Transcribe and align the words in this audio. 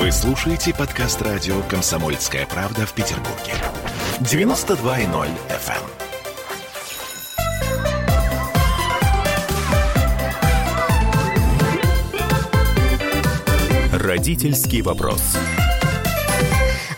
Вы 0.00 0.10
слушаете 0.12 0.74
подкаст 0.74 1.20
радио 1.20 1.60
«Комсомольская 1.68 2.46
правда» 2.46 2.86
в 2.86 2.94
Петербурге. 2.94 3.52
92.0 4.20 5.28
FM. 5.50 5.82
Родительский 13.92 14.80
вопрос. 14.80 15.36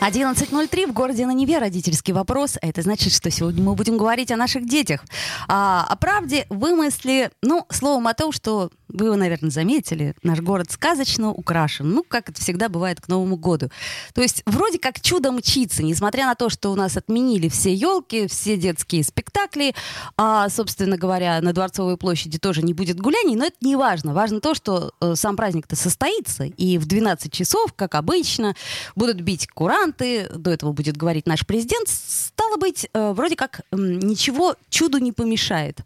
11.03 0.02 0.88
в 0.88 0.92
городе 0.92 1.26
на 1.26 1.30
Неве 1.30 1.58
родительский 1.58 2.12
вопрос. 2.12 2.58
А 2.60 2.66
это 2.66 2.82
значит, 2.82 3.12
что 3.12 3.30
сегодня 3.30 3.62
мы 3.62 3.76
будем 3.76 3.96
говорить 3.96 4.32
о 4.32 4.36
наших 4.36 4.66
детях. 4.66 5.04
А, 5.46 5.86
о 5.88 5.94
правде, 5.94 6.44
вымысле, 6.48 7.30
ну, 7.40 7.64
словом 7.70 8.08
о 8.08 8.14
том, 8.14 8.32
что 8.32 8.70
вы 8.92 9.06
его, 9.06 9.16
наверное, 9.16 9.50
заметили, 9.50 10.14
наш 10.22 10.40
город 10.40 10.70
сказочно 10.70 11.30
украшен. 11.30 11.90
Ну, 11.90 12.04
как 12.06 12.28
это 12.28 12.40
всегда 12.40 12.68
бывает 12.68 13.00
к 13.00 13.08
Новому 13.08 13.36
году. 13.36 13.70
То 14.14 14.22
есть 14.22 14.42
вроде 14.46 14.78
как 14.78 15.00
чудо 15.00 15.32
мчится, 15.32 15.82
несмотря 15.82 16.26
на 16.26 16.34
то, 16.34 16.48
что 16.48 16.70
у 16.70 16.74
нас 16.74 16.96
отменили 16.96 17.48
все 17.48 17.72
елки, 17.72 18.26
все 18.26 18.56
детские 18.56 19.04
спектакли, 19.04 19.74
а, 20.16 20.48
собственно 20.48 20.96
говоря, 20.96 21.40
на 21.40 21.52
Дворцовой 21.52 21.96
площади 21.96 22.38
тоже 22.38 22.62
не 22.62 22.74
будет 22.74 23.00
гуляний, 23.00 23.36
но 23.36 23.46
это 23.46 23.56
не 23.60 23.76
важно. 23.76 24.14
Важно 24.14 24.40
то, 24.40 24.54
что 24.54 24.92
э, 25.00 25.14
сам 25.14 25.36
праздник-то 25.36 25.76
состоится, 25.76 26.44
и 26.44 26.78
в 26.78 26.86
12 26.86 27.32
часов, 27.32 27.72
как 27.74 27.94
обычно, 27.94 28.54
будут 28.94 29.20
бить 29.20 29.48
куранты, 29.48 30.28
до 30.34 30.50
этого 30.50 30.72
будет 30.72 30.96
говорить 30.96 31.26
наш 31.26 31.46
президент. 31.46 31.88
Стало 31.88 32.56
быть, 32.56 32.88
э, 32.92 33.12
вроде 33.12 33.36
как 33.36 33.60
э, 33.60 33.76
ничего 33.76 34.56
чуду 34.68 34.98
не 34.98 35.12
помешает. 35.12 35.80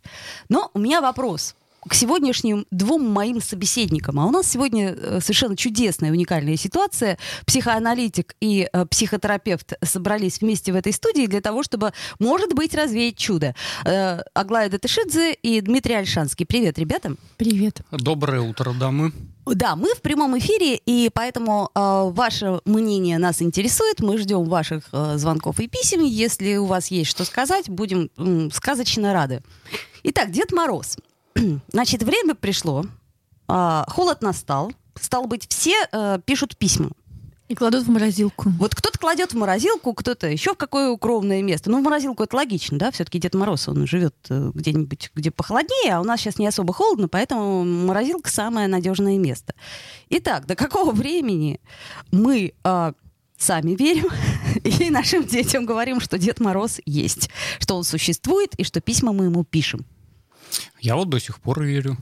Но 0.49 0.71
у 0.75 0.79
меня 0.79 1.01
вопрос– 1.01 1.55
к 1.89 1.95
сегодняшним 1.95 2.67
двум 2.71 3.09
моим 3.09 3.41
собеседникам. 3.41 4.21
А 4.21 4.27
у 4.27 4.31
нас 4.31 4.47
сегодня 4.51 4.95
э, 4.95 5.21
совершенно 5.21 5.57
чудесная, 5.57 6.11
уникальная 6.11 6.57
ситуация. 6.57 7.19
Психоаналитик 7.47 8.35
и 8.41 8.69
э, 8.73 8.87
психотерапевт 8.87 9.75
собрались 9.83 10.41
вместе 10.41 10.73
в 10.73 10.77
этой 10.77 10.93
студии 10.93 11.27
для 11.27 11.41
того, 11.41 11.63
чтобы, 11.63 11.93
может 12.19 12.55
быть, 12.55 12.75
развеять 12.75 13.17
чудо. 13.17 13.55
Э, 13.85 14.21
Аглая 14.35 14.69
Датышидзе 14.69 15.35
и 15.35 15.61
Дмитрий 15.61 15.95
Альшанский. 15.95 16.47
Привет, 16.47 16.79
ребята. 16.79 17.15
Привет. 17.37 17.81
Доброе 17.91 18.41
утро, 18.41 18.73
дамы. 18.73 19.13
Да, 19.47 19.77
мы 19.77 19.95
в 19.95 20.01
прямом 20.01 20.37
эфире, 20.39 20.75
и 20.75 21.09
поэтому 21.15 21.71
э, 21.73 22.11
ваше 22.11 22.61
мнение 22.65 23.19
нас 23.19 23.41
интересует. 23.41 24.01
Мы 24.01 24.19
ждем 24.19 24.45
ваших 24.45 24.89
э, 24.93 25.19
звонков 25.19 25.61
и 25.61 25.69
писем. 25.69 26.03
Если 26.03 26.57
у 26.57 26.65
вас 26.65 26.89
есть 26.89 27.11
что 27.11 27.25
сказать, 27.25 27.71
будем 27.71 28.11
э, 28.17 28.49
сказочно 28.53 29.13
рады. 29.13 29.43
Итак, 30.03 30.33
Дед 30.33 30.51
Мороз. 30.51 30.97
Значит, 31.73 32.03
время 32.03 32.35
пришло, 32.35 32.85
э, 33.49 33.85
холод 33.89 34.23
настал, 34.23 34.73
стало 35.01 35.27
быть, 35.27 35.47
все 35.49 35.75
э, 35.93 36.19
пишут 36.25 36.57
письма. 36.57 36.91
И 37.49 37.55
кладут 37.55 37.85
в 37.85 37.91
морозилку. 37.91 38.51
Вот 38.59 38.75
кто-то 38.75 38.99
кладет 38.99 39.33
в 39.33 39.37
морозилку, 39.37 39.95
кто-то 39.95 40.27
еще 40.27 40.55
в 40.55 40.57
какое 40.57 40.91
укромное 40.91 41.43
место. 41.43 41.71
Ну, 41.71 41.79
в 41.81 41.85
морозилку 41.85 42.25
это 42.25 42.35
логично, 42.35 42.77
да, 42.77 42.91
все-таки 42.91 43.21
Дед 43.21 43.37
Мороз, 43.37 43.69
он 43.69 43.87
живет 43.87 44.17
э, 44.31 44.51
где-нибудь, 44.53 45.13
где 45.15 45.31
похолоднее, 45.31 45.95
а 45.95 46.01
у 46.01 46.05
нас 46.05 46.21
сейчас 46.21 46.39
не 46.39 46.47
особо 46.47 46.73
холодно, 46.73 47.09
поэтому 47.09 47.65
морозилка 47.65 48.31
самое 48.31 48.67
надежное 48.67 49.17
место. 49.17 49.55
Итак, 50.11 50.47
до 50.47 50.57
какого 50.57 50.91
времени 50.91 51.61
мы 52.11 52.53
э, 52.65 52.93
сами 53.39 53.77
верим 53.77 54.09
и 54.65 54.91
нашим 54.91 55.25
детям 55.25 55.67
говорим, 55.67 56.01
что 56.01 56.19
Дед 56.19 56.41
Мороз 56.41 56.81
есть, 56.85 57.31
что 57.61 57.77
он 57.77 57.85
существует 57.85 58.55
и 58.57 58.65
что 58.65 58.81
письма 58.81 59.13
мы 59.13 59.27
ему 59.27 59.45
пишем? 59.45 59.87
Я 60.81 60.97
вот 60.97 61.09
до 61.09 61.19
сих 61.19 61.41
пор 61.41 61.63
верю. 61.63 61.97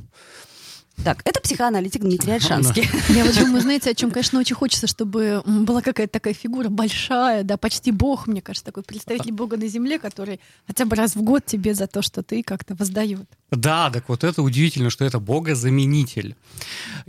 Так, 1.03 1.23
это 1.25 1.41
психоаналитик 1.41 2.03
Дмитрий 2.03 2.33
Альшанский. 2.33 2.89
Я 3.15 3.25
вот 3.25 3.37
думаю, 3.37 3.61
знаете, 3.61 3.91
о 3.91 3.95
чем, 3.95 4.11
конечно, 4.11 4.39
очень 4.39 4.55
хочется, 4.55 4.87
чтобы 4.87 5.43
была 5.45 5.83
какая-то 5.83 6.13
такая 6.13 6.35
фигура 6.35 6.69
большая, 6.69 7.43
да, 7.43 7.57
почти 7.57 7.91
бог, 7.91 8.27
мне 8.27 8.41
кажется, 8.41 8.65
такой 8.65 8.85
представитель 8.85 9.33
бога 9.33 9.57
на 9.57 9.67
земле, 9.67 9.99
который 9.99 10.41
хотя 10.67 10.85
бы 10.85 10.95
раз 10.97 11.17
в 11.17 11.23
год 11.23 11.45
тебе 11.45 11.75
за 11.75 11.87
то, 11.89 12.01
что 12.01 12.23
ты 12.23 12.43
как-то 12.43 12.75
воздает. 12.75 13.27
Да, 13.51 13.91
так 13.91 14.09
вот 14.09 14.25
это 14.25 14.43
удивительно, 14.43 14.91
что 14.91 15.05
это 15.05 15.19
богозаменитель. 15.21 16.37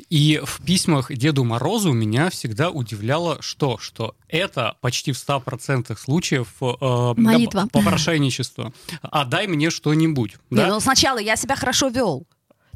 И 0.10 0.42
в 0.44 0.62
письмах 0.64 1.14
Деду 1.14 1.44
Морозу 1.44 1.92
меня 1.92 2.30
всегда 2.30 2.70
удивляло 2.72 3.38
что? 3.42 3.78
Что 3.78 4.16
это 4.28 4.76
почти 4.82 5.12
в 5.12 5.16
100% 5.16 5.98
случаев 5.98 6.48
э, 6.62 7.14
Молитва. 7.18 7.68
попрошайничество. 7.72 8.74
Отдай 9.02 9.48
мне 9.48 9.70
что-нибудь. 9.70 10.34
Не, 10.50 10.58
Да? 10.58 10.68
ну 10.68 10.80
сначала 10.80 11.18
я 11.20 11.36
себя 11.36 11.56
хорошо 11.56 11.88
вел. 11.88 12.26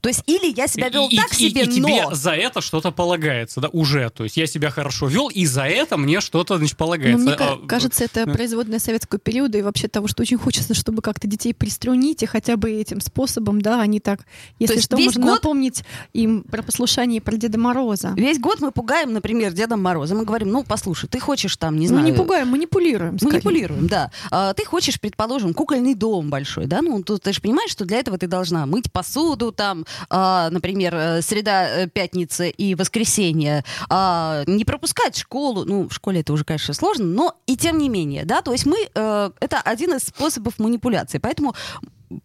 То 0.02 0.10
есть 0.10 0.24
или 0.28 0.54
я 0.56 0.68
себя 0.68 0.90
вел 0.90 1.08
и, 1.10 1.16
так 1.18 1.32
и- 1.34 1.50
себе, 1.50 1.64
и 1.64 1.68
тебе 1.68 2.04
но... 2.10 2.16
за 2.16 2.32
это 2.32 2.62
что-то 2.62 2.92
полагается, 2.92 3.62
да, 3.62 3.70
уже. 3.72 4.10
То 4.10 4.24
есть 4.24 4.38
я 4.38 4.48
себя 4.48 4.70
хорошо 4.70 5.08
вел, 5.08 5.30
и 5.30 5.46
за 5.46 5.64
это 5.64 5.98
мне 5.98 6.22
что-то, 6.22 6.58
значит, 6.58 6.78
Но 6.80 6.86
полагается. 6.86 7.26
мне 7.26 7.34
А, 7.34 7.58
кажется, 7.68 8.04
это 8.06 8.26
да. 8.26 8.34
производная 8.34 8.80
советского 8.80 9.20
периода 9.20 9.58
и 9.58 9.62
вообще 9.62 9.88
того, 9.88 10.08
что 10.08 10.22
очень 10.22 10.38
хочется, 10.38 10.74
чтобы 10.74 11.02
как-то 11.02 11.28
детей 11.28 11.54
приструнить, 11.54 12.24
и 12.24 12.26
хотя 12.26 12.58
бы 12.58 12.72
этим 12.72 13.02
способом, 13.02 13.62
да, 13.62 13.82
они 13.82 14.00
так, 14.00 14.22
если 14.60 14.76
есть 14.76 14.86
что, 14.86 14.98
можно 14.98 15.22
год- 15.24 15.34
напомнить 15.36 15.84
им 16.14 16.44
про 16.44 16.62
послушание 16.64 17.18
и 17.18 17.20
про 17.22 17.36
Деда 17.38 17.58
Мороза. 17.60 18.14
Весь 18.16 18.40
год 18.40 18.60
мы 18.62 18.72
пугаем, 18.72 19.14
например, 19.14 19.54
Дедом 19.54 19.82
Морозом. 19.82 20.20
Мы 20.20 20.26
говорим, 20.26 20.50
ну, 20.50 20.64
послушай, 20.64 21.08
ты 21.08 21.20
хочешь 21.20 21.56
там, 21.58 21.76
не 21.76 21.84
Мы 21.84 21.88
знаю... 21.88 22.06
не 22.06 22.14
пугаем, 22.14 22.48
манипулируем. 22.50 23.18
скорее. 23.18 23.34
Манипулируем, 23.34 23.88
да. 23.88 24.12
А, 24.32 24.54
ты 24.54 24.66
хочешь, 24.66 25.00
предположим, 25.00 25.54
кукольный 25.54 25.96
дом 25.96 26.30
большой, 26.30 26.66
да? 26.68 26.82
Ну, 26.82 27.02
тут 27.04 27.24
ты 27.24 27.34
же 27.34 27.42
понимаешь, 27.42 27.72
что 27.72 27.86
для 27.86 27.98
этого 27.98 28.18
ты 28.18 28.28
должна 28.28 28.66
мыть 28.66 28.92
посуду, 28.92 29.52
там, 29.52 29.82
а, 29.82 29.89
например, 30.10 30.96
э, 30.96 31.22
среда, 31.22 31.70
э, 31.70 31.88
пятница 31.88 32.46
и 32.46 32.76
воскресенье, 32.76 33.64
а, 33.90 34.44
не 34.48 34.66
пропускать 34.66 35.18
школу. 35.18 35.66
Ну, 35.66 35.88
в 35.88 35.94
школе 35.94 36.22
это 36.22 36.34
уже, 36.34 36.44
конечно, 36.44 36.74
сложно, 36.74 37.06
но 37.06 37.36
и 37.48 37.58
тем 37.58 37.78
не 37.78 37.90
менее, 37.90 38.26
да. 38.26 38.42
То 38.42 38.52
есть 38.52 38.66
мы... 38.66 38.78
э, 38.94 39.32
это 39.40 39.58
один 39.60 39.96
из 39.96 40.04
способов 40.04 40.60
манипуляции. 40.60 41.18
Поэтому 41.18 41.56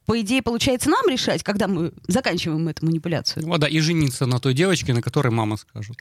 по 0.06 0.21
идее, 0.21 0.43
получается 0.43 0.89
нам 0.91 1.06
решать, 1.09 1.43
когда 1.43 1.69
мы 1.69 1.93
заканчиваем 2.09 2.67
эту 2.69 2.87
манипуляцию. 2.87 3.47
Вот, 3.47 3.61
да, 3.61 3.69
и 3.69 3.78
жениться 3.81 4.27
на 4.27 4.41
той 4.41 4.55
девочке, 4.55 4.95
на 4.95 5.03
которой 5.03 5.28
мама 5.28 5.56
скажет. 5.56 5.97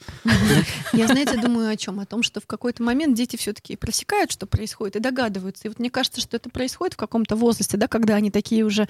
Я, 0.94 1.08
знаете, 1.08 1.38
думаю 1.38 1.70
о 1.70 1.76
чем? 1.76 2.00
О 2.00 2.06
том, 2.06 2.24
что 2.24 2.40
в 2.40 2.46
какой-то 2.48 2.84
момент 2.84 3.16
дети 3.16 3.36
все-таки 3.36 3.76
просекают, 3.76 4.32
что 4.32 4.46
происходит, 4.46 4.96
и 4.96 5.00
догадываются. 5.00 5.66
И 5.66 5.68
вот 5.70 5.80
мне 5.80 5.90
кажется, 5.90 6.22
что 6.22 6.38
это 6.38 6.50
происходит 6.50 6.94
в 6.94 6.98
каком-то 6.98 7.36
возрасте, 7.36 7.78
да, 7.78 7.88
когда 7.88 8.16
они 8.16 8.32
такие 8.32 8.64
уже, 8.64 8.88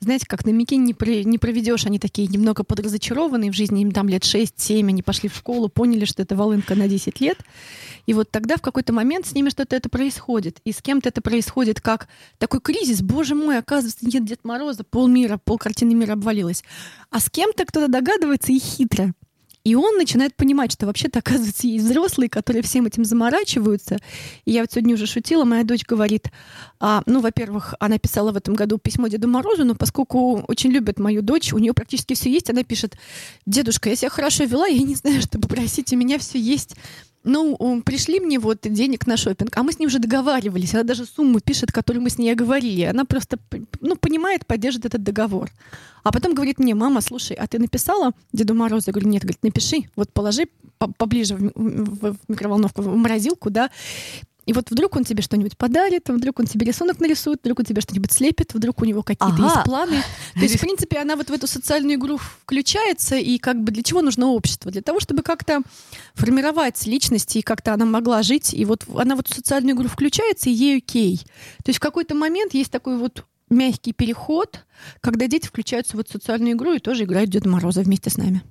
знаете, 0.00 0.26
как 0.26 0.44
на 0.44 0.50
Микине 0.50 0.84
не, 0.84 0.94
при- 0.94 1.24
не 1.24 1.38
проведешь, 1.38 1.86
они 1.86 1.98
такие 1.98 2.28
немного 2.28 2.62
подразочарованные 2.62 3.50
в 3.50 3.54
жизни, 3.54 3.82
им 3.82 3.92
там 3.92 4.08
лет 4.08 4.22
6-7, 4.22 4.80
они 4.88 5.02
пошли 5.02 5.28
в 5.28 5.34
школу, 5.36 5.68
поняли, 5.68 6.04
что 6.04 6.22
это 6.22 6.36
волынка 6.36 6.74
на 6.74 6.88
10 6.88 7.20
лет. 7.20 7.38
И 8.06 8.14
вот 8.14 8.30
тогда 8.30 8.56
в 8.56 8.62
какой-то 8.62 8.92
момент 8.92 9.26
с 9.26 9.32
ними 9.32 9.50
что-то 9.50 9.74
это 9.74 9.88
происходит. 9.88 10.60
И 10.64 10.72
с 10.72 10.80
кем-то 10.80 11.08
это 11.08 11.20
происходит 11.20 11.80
как 11.80 12.08
такой 12.38 12.60
кризис. 12.60 13.02
Боже 13.02 13.34
мой, 13.34 13.58
оказывается, 13.58 14.06
нет 14.06 14.24
Дед 14.36 14.44
Мороза, 14.44 14.84
полмира, 14.84 15.38
полкартины 15.38 15.94
мира 15.94 16.12
обвалилась. 16.12 16.62
А 17.10 17.20
с 17.20 17.30
кем-то 17.30 17.64
кто-то 17.64 17.88
догадывается 17.88 18.52
и 18.52 18.58
хитро. 18.58 19.14
И 19.64 19.74
он 19.74 19.96
начинает 19.96 20.36
понимать, 20.36 20.70
что 20.70 20.86
вообще-то, 20.86 21.18
оказывается, 21.20 21.66
есть 21.66 21.86
взрослые, 21.86 22.28
которые 22.28 22.62
всем 22.62 22.86
этим 22.86 23.04
заморачиваются. 23.04 23.96
И 24.44 24.52
я 24.52 24.60
вот 24.60 24.70
сегодня 24.70 24.94
уже 24.94 25.06
шутила, 25.06 25.44
моя 25.44 25.64
дочь 25.64 25.84
говорит, 25.84 26.30
а, 26.78 27.02
ну, 27.06 27.20
во-первых, 27.20 27.74
она 27.80 27.98
писала 27.98 28.30
в 28.30 28.36
этом 28.36 28.54
году 28.54 28.78
письмо 28.78 29.08
Деду 29.08 29.26
Морозу, 29.26 29.64
но 29.64 29.74
поскольку 29.74 30.44
очень 30.46 30.70
любит 30.70 31.00
мою 31.00 31.22
дочь, 31.22 31.52
у 31.52 31.58
нее 31.58 31.72
практически 31.72 32.14
все 32.14 32.30
есть, 32.30 32.48
она 32.50 32.62
пишет, 32.62 32.96
дедушка, 33.44 33.88
я 33.88 33.96
себя 33.96 34.10
хорошо 34.10 34.44
вела, 34.44 34.66
я 34.66 34.82
не 34.82 34.94
знаю, 34.94 35.20
что 35.22 35.40
попросить, 35.40 35.92
у 35.92 35.96
меня 35.96 36.18
все 36.18 36.38
есть. 36.38 36.76
Ну, 37.26 37.82
пришли 37.84 38.20
мне 38.20 38.38
вот 38.38 38.58
денег 38.62 39.06
на 39.08 39.16
шопинг, 39.16 39.56
а 39.56 39.62
мы 39.64 39.72
с 39.72 39.80
ней 39.80 39.86
уже 39.86 39.98
договаривались. 39.98 40.74
Она 40.74 40.84
даже 40.84 41.04
сумму 41.04 41.40
пишет, 41.40 41.72
которую 41.72 42.02
мы 42.02 42.08
с 42.08 42.18
ней 42.18 42.30
оговорили. 42.30 42.82
Она 42.82 43.04
просто, 43.04 43.36
ну, 43.80 43.96
понимает, 43.96 44.46
поддержит 44.46 44.84
этот 44.84 45.02
договор. 45.02 45.50
А 46.04 46.12
потом 46.12 46.34
говорит 46.34 46.60
мне, 46.60 46.74
мама, 46.74 47.00
слушай, 47.00 47.36
а 47.36 47.48
ты 47.48 47.58
написала 47.58 48.12
Деду 48.32 48.54
Морозу? 48.54 48.84
Я 48.86 48.92
говорю, 48.92 49.08
нет, 49.08 49.22
говорит, 49.22 49.42
напиши, 49.42 49.88
вот 49.96 50.12
положи 50.12 50.46
по- 50.78 50.92
поближе 50.92 51.34
в 51.34 52.16
микроволновку, 52.28 52.82
в 52.82 52.96
морозилку, 52.96 53.50
да, 53.50 53.70
и 54.46 54.52
вот 54.52 54.70
вдруг 54.70 54.96
он 54.96 55.04
тебе 55.04 55.22
что-нибудь 55.22 55.58
подарит, 55.58 56.08
вдруг 56.08 56.38
он 56.38 56.46
тебе 56.46 56.66
рисунок 56.66 57.00
нарисует, 57.00 57.40
вдруг 57.42 57.58
он 57.58 57.64
тебе 57.64 57.80
что-нибудь 57.80 58.12
слепит, 58.12 58.54
вдруг 58.54 58.80
у 58.80 58.84
него 58.84 59.02
какие-то 59.02 59.34
Ага. 59.34 59.44
есть 59.44 59.64
планы. 59.64 60.02
То 60.34 60.40
есть, 60.40 60.56
в 60.56 60.60
принципе, 60.60 60.98
она 60.98 61.16
вот 61.16 61.28
в 61.28 61.32
эту 61.32 61.48
социальную 61.48 61.98
игру 61.98 62.16
включается, 62.16 63.16
и 63.16 63.38
как 63.38 63.60
бы 63.62 63.72
для 63.72 63.82
чего 63.82 64.02
нужно 64.02 64.28
общество? 64.28 64.70
Для 64.70 64.82
того, 64.82 65.00
чтобы 65.00 65.22
как-то 65.22 65.62
формировать 66.14 66.86
личность, 66.86 67.34
и 67.34 67.42
как-то 67.42 67.74
она 67.74 67.84
могла 67.84 68.22
жить, 68.22 68.54
и 68.54 68.64
вот 68.64 68.84
она 68.96 69.16
вот 69.16 69.28
в 69.28 69.34
социальную 69.34 69.76
игру 69.76 69.88
включается, 69.88 70.48
и 70.48 70.52
ей 70.52 70.78
окей. 70.78 71.18
То 71.64 71.70
есть 71.70 71.78
в 71.78 71.82
какой-то 71.82 72.14
момент 72.14 72.54
есть 72.54 72.70
такой 72.70 72.96
вот 72.98 73.24
мягкий 73.50 73.92
переход, 73.92 74.64
когда 75.00 75.26
дети 75.26 75.46
включаются 75.46 75.96
в 75.96 76.00
эту 76.00 76.12
социальную 76.12 76.54
игру 76.54 76.72
и 76.72 76.78
тоже 76.78 77.04
играют 77.04 77.30
Деда 77.30 77.48
Мороза 77.48 77.82
вместе 77.82 78.10
с 78.10 78.16
нами. 78.16 78.42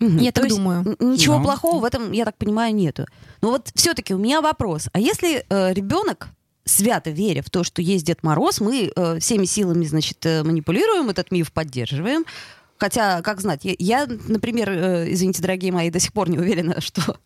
Я 0.00 0.32
То 0.32 0.42
так 0.42 0.50
думаю. 0.50 0.96
Ничего 1.00 1.40
плохого 1.42 1.80
в 1.80 1.84
этом, 1.84 2.12
я 2.12 2.24
так 2.24 2.36
понимаю, 2.36 2.74
нету. 2.74 3.06
Но 3.42 3.50
вот 3.50 3.70
все-таки 3.74 4.14
у 4.14 4.18
меня 4.18 4.40
вопрос. 4.40 4.88
А 4.92 5.00
если 5.00 5.44
э, 5.48 5.72
ребенок 5.72 6.28
свято 6.64 7.10
веря 7.10 7.42
в 7.42 7.50
то, 7.50 7.64
что 7.64 7.82
есть 7.82 8.04
Дед 8.04 8.22
Мороз, 8.22 8.60
мы 8.60 8.92
э, 8.94 9.18
всеми 9.18 9.44
силами, 9.46 9.84
значит, 9.84 10.24
э, 10.24 10.42
манипулируем, 10.44 11.08
этот 11.08 11.32
миф 11.32 11.52
поддерживаем, 11.52 12.24
Хотя, 12.78 13.22
как 13.22 13.40
знать, 13.40 13.60
я, 13.62 14.06
например, 14.06 14.70
э, 14.70 15.12
извините, 15.12 15.42
дорогие 15.42 15.72
мои, 15.72 15.90
до 15.90 16.00
сих 16.00 16.12
пор 16.12 16.30
не 16.30 16.38
уверена, 16.38 16.80
что, 16.80 17.18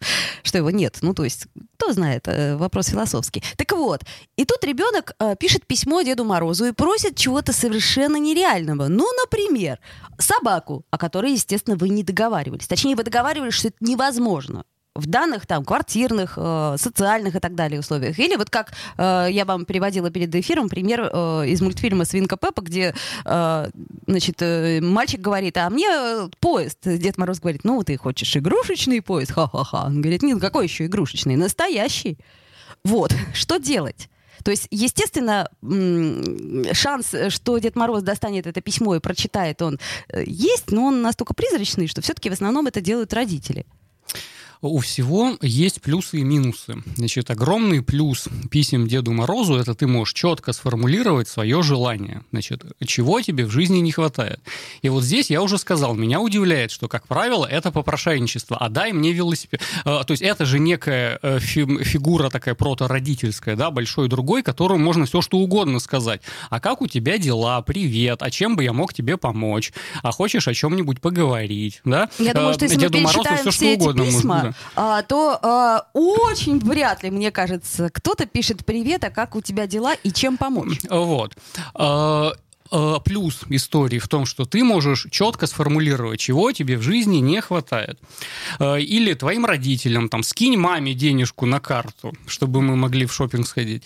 что 0.42 0.58
его 0.58 0.70
нет. 0.70 0.98
Ну, 1.02 1.14
то 1.14 1.24
есть, 1.24 1.46
кто 1.76 1.92
знает, 1.92 2.26
э, 2.26 2.56
вопрос 2.56 2.88
философский. 2.88 3.42
Так 3.56 3.72
вот, 3.72 4.02
и 4.36 4.44
тут 4.44 4.64
ребенок 4.64 5.14
э, 5.18 5.36
пишет 5.38 5.66
письмо 5.66 6.02
Деду 6.02 6.24
Морозу 6.24 6.66
и 6.66 6.72
просит 6.72 7.16
чего-то 7.16 7.52
совершенно 7.52 8.16
нереального. 8.16 8.88
Ну, 8.88 9.06
например, 9.24 9.78
собаку, 10.18 10.84
о 10.90 10.98
которой, 10.98 11.32
естественно, 11.32 11.76
вы 11.76 11.90
не 11.90 12.02
договаривались. 12.02 12.66
Точнее, 12.66 12.96
вы 12.96 13.04
договаривались, 13.04 13.54
что 13.54 13.68
это 13.68 13.76
невозможно 13.80 14.64
в 14.94 15.06
данных 15.06 15.46
там 15.46 15.64
квартирных, 15.64 16.34
э, 16.36 16.76
социальных 16.78 17.34
и 17.34 17.40
так 17.40 17.54
далее 17.54 17.80
условиях. 17.80 18.18
Или 18.18 18.36
вот 18.36 18.50
как 18.50 18.72
э, 18.98 19.28
я 19.30 19.44
вам 19.44 19.64
приводила 19.64 20.10
перед 20.10 20.34
эфиром 20.34 20.68
пример 20.68 21.08
э, 21.12 21.46
из 21.48 21.62
мультфильма 21.62 22.04
«Свинка 22.04 22.36
Пеппа», 22.36 22.60
где 22.60 22.94
э, 23.24 23.70
значит, 24.06 24.42
э, 24.42 24.80
мальчик 24.82 25.20
говорит, 25.20 25.56
а 25.56 25.70
мне 25.70 25.88
э, 25.88 26.28
поезд. 26.40 26.78
Дед 26.84 27.16
Мороз 27.16 27.40
говорит, 27.40 27.64
ну 27.64 27.82
ты 27.82 27.96
хочешь 27.96 28.36
игрушечный 28.36 29.00
поезд? 29.00 29.32
Ха-ха-ха. 29.32 29.84
Он 29.86 30.02
говорит, 30.02 30.22
нет, 30.22 30.40
какой 30.40 30.64
еще 30.64 30.84
игрушечный? 30.84 31.36
Настоящий. 31.36 32.18
Вот, 32.84 33.14
что 33.34 33.58
делать? 33.58 34.10
То 34.44 34.50
есть, 34.50 34.66
естественно, 34.70 35.48
шанс, 36.72 37.14
что 37.28 37.58
Дед 37.58 37.76
Мороз 37.76 38.02
достанет 38.02 38.46
это 38.46 38.60
письмо 38.60 38.96
и 38.96 39.00
прочитает 39.00 39.62
он, 39.62 39.78
э, 40.08 40.24
есть, 40.26 40.70
но 40.70 40.84
он 40.86 41.00
настолько 41.00 41.32
призрачный, 41.32 41.86
что 41.86 42.02
все-таки 42.02 42.28
в 42.28 42.34
основном 42.34 42.66
это 42.66 42.82
делают 42.82 43.14
родители 43.14 43.64
у 44.68 44.78
всего 44.78 45.36
есть 45.42 45.82
плюсы 45.82 46.18
и 46.20 46.22
минусы. 46.22 46.76
Значит, 46.96 47.30
огромный 47.30 47.82
плюс 47.82 48.28
писем 48.50 48.86
Деду 48.86 49.12
Морозу– 49.12 49.54
это 49.56 49.74
ты 49.74 49.88
можешь 49.88 50.14
четко 50.14 50.52
сформулировать 50.52 51.28
свое 51.28 51.62
желание. 51.62 52.22
Значит, 52.30 52.64
чего 52.86 53.20
тебе 53.20 53.44
в 53.44 53.50
жизни 53.50 53.78
не 53.78 53.90
хватает. 53.90 54.40
И 54.82 54.88
вот 54.88 55.02
здесь 55.02 55.30
я 55.30 55.42
уже 55.42 55.58
сказал, 55.58 55.94
меня 55.94 56.20
удивляет, 56.20 56.70
что, 56.70 56.88
как 56.88 57.08
правило, 57.08 57.44
это 57.44 57.72
попрошайничество. 57.72 58.56
А 58.56 58.68
дай 58.68 58.92
мне 58.92 59.12
велосипед. 59.12 59.60
А, 59.84 60.04
то 60.04 60.12
есть 60.12 60.22
это 60.22 60.46
же 60.46 60.60
некая 60.60 61.18
э, 61.22 61.40
фигура 61.40 62.30
такая 62.30 62.54
протородительская, 62.54 63.56
да, 63.56 63.70
большой 63.72 64.08
другой, 64.08 64.44
которому 64.44 64.84
можно 64.84 65.06
все 65.06 65.22
что 65.22 65.38
угодно 65.38 65.80
сказать. 65.80 66.22
А 66.50 66.60
как 66.60 66.82
у 66.82 66.86
тебя 66.86 67.18
дела? 67.18 67.60
Привет. 67.62 68.22
А 68.22 68.30
чем 68.30 68.54
бы 68.54 68.62
я 68.62 68.72
мог 68.72 68.94
тебе 68.94 69.16
помочь? 69.16 69.72
А 70.02 70.12
хочешь 70.12 70.46
о 70.46 70.54
чем-нибудь 70.54 71.00
поговорить? 71.00 71.80
Да? 71.84 72.08
Я 72.20 72.32
думаю, 72.32 72.54
что 72.54 72.66
если 72.66 72.78
Деду 72.78 72.98
мы 72.98 73.04
Морозу 73.04 73.50
все, 73.50 73.50
что 73.50 73.66
угодно 73.66 74.04
письма, 74.04 74.34
можно 74.34 74.51
а, 74.74 75.02
то 75.02 75.38
а, 75.42 75.86
очень 75.92 76.58
вряд 76.58 77.02
ли, 77.02 77.10
мне 77.10 77.30
кажется, 77.30 77.90
кто-то 77.90 78.26
пишет 78.26 78.64
«Привет, 78.64 79.04
а 79.04 79.10
как 79.10 79.36
у 79.36 79.40
тебя 79.40 79.66
дела 79.66 79.94
и 79.94 80.10
чем 80.12 80.36
помочь?» 80.36 80.78
Вот. 80.88 81.34
Э, 82.72 82.96
плюс 83.04 83.40
истории 83.50 83.98
в 83.98 84.08
том, 84.08 84.24
что 84.24 84.46
ты 84.46 84.64
можешь 84.64 85.06
четко 85.10 85.46
сформулировать, 85.46 86.20
чего 86.20 86.52
тебе 86.52 86.78
в 86.78 86.82
жизни 86.82 87.18
не 87.18 87.40
хватает. 87.42 87.98
Э, 88.58 88.80
или 88.80 89.12
твоим 89.12 89.44
родителям, 89.44 90.08
там, 90.08 90.22
скинь 90.22 90.56
маме 90.56 90.94
денежку 90.94 91.44
на 91.44 91.60
карту, 91.60 92.14
чтобы 92.26 92.62
мы 92.62 92.76
могли 92.76 93.04
в 93.04 93.12
шопинг 93.12 93.46
сходить. 93.46 93.82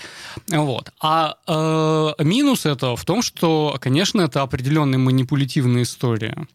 Вот. 0.49 0.93
А 1.00 1.35
э, 1.49 2.23
минус 2.23 2.65
этого 2.65 2.97
в 2.97 3.05
том, 3.05 3.23
что, 3.23 3.77
конечно, 3.81 4.21
это 4.21 4.43
определенная 4.43 5.00
манипулятивная 5.00 5.82
история. 5.82 6.47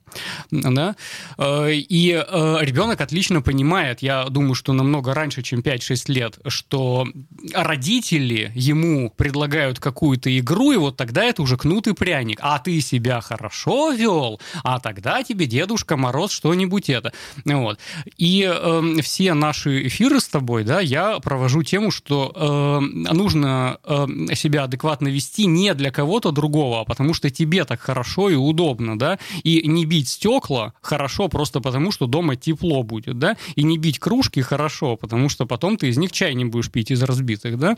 Да? 0.51 0.95
Э, 1.37 1.73
и 1.73 2.11
ребенок 2.11 3.01
отлично 3.01 3.41
понимает, 3.41 4.01
я 4.01 4.23
думаю, 4.29 4.55
что 4.55 4.71
намного 4.71 5.13
раньше, 5.13 5.41
чем 5.41 5.59
5-6 5.59 6.11
лет, 6.13 6.39
что 6.47 7.07
родители 7.53 8.53
ему 8.55 9.09
предлагают 9.09 9.79
какую-то 9.79 10.29
игру, 10.39 10.71
и 10.71 10.77
вот 10.77 10.95
тогда 10.95 11.25
это 11.25 11.41
уже 11.41 11.57
кнут 11.57 11.87
и 11.87 11.93
пряник 11.93 12.20
пряник, 12.21 12.39
а 12.41 12.59
ты 12.59 12.81
себя 12.81 13.21
хорошо 13.21 13.91
вел, 13.91 14.39
а 14.63 14.79
тогда 14.79 15.23
тебе 15.23 15.47
Дедушка 15.47 15.97
Мороз 15.97 16.31
что-нибудь 16.31 16.89
это. 16.89 17.11
Вот. 17.45 17.79
И 18.17 18.47
э, 18.47 19.01
все 19.01 19.33
наши 19.33 19.87
эфиры 19.87 20.19
с 20.19 20.27
тобой, 20.27 20.63
да, 20.63 20.79
я 20.79 21.19
провожу 21.19 21.63
тему, 21.63 21.91
что 21.91 22.31
э, 22.35 22.79
нужно 23.13 23.77
э, 23.83 24.35
себя 24.35 24.63
адекватно 24.63 25.07
вести 25.07 25.47
не 25.47 25.73
для 25.73 25.91
кого-то 25.91 26.31
другого, 26.31 26.81
а 26.81 26.83
потому 26.83 27.13
что 27.13 27.29
тебе 27.29 27.65
так 27.65 27.81
хорошо 27.81 28.29
и 28.29 28.35
удобно, 28.35 28.97
да, 28.97 29.17
и 29.43 29.67
не 29.67 29.85
бить 29.85 30.09
стекла 30.09 30.73
хорошо 30.81 31.27
просто 31.27 31.59
потому, 31.59 31.91
что 31.91 32.07
дома 32.07 32.35
тепло 32.35 32.83
будет, 32.83 33.17
да, 33.17 33.35
и 33.55 33.63
не 33.63 33.77
бить 33.77 33.99
кружки 33.99 34.41
хорошо, 34.41 34.95
потому 34.95 35.29
что 35.29 35.45
потом 35.45 35.77
ты 35.77 35.89
из 35.89 35.97
них 35.97 36.11
чай 36.11 36.35
не 36.35 36.45
будешь 36.45 36.69
пить 36.69 36.91
из 36.91 37.01
разбитых, 37.01 37.57
да, 37.57 37.77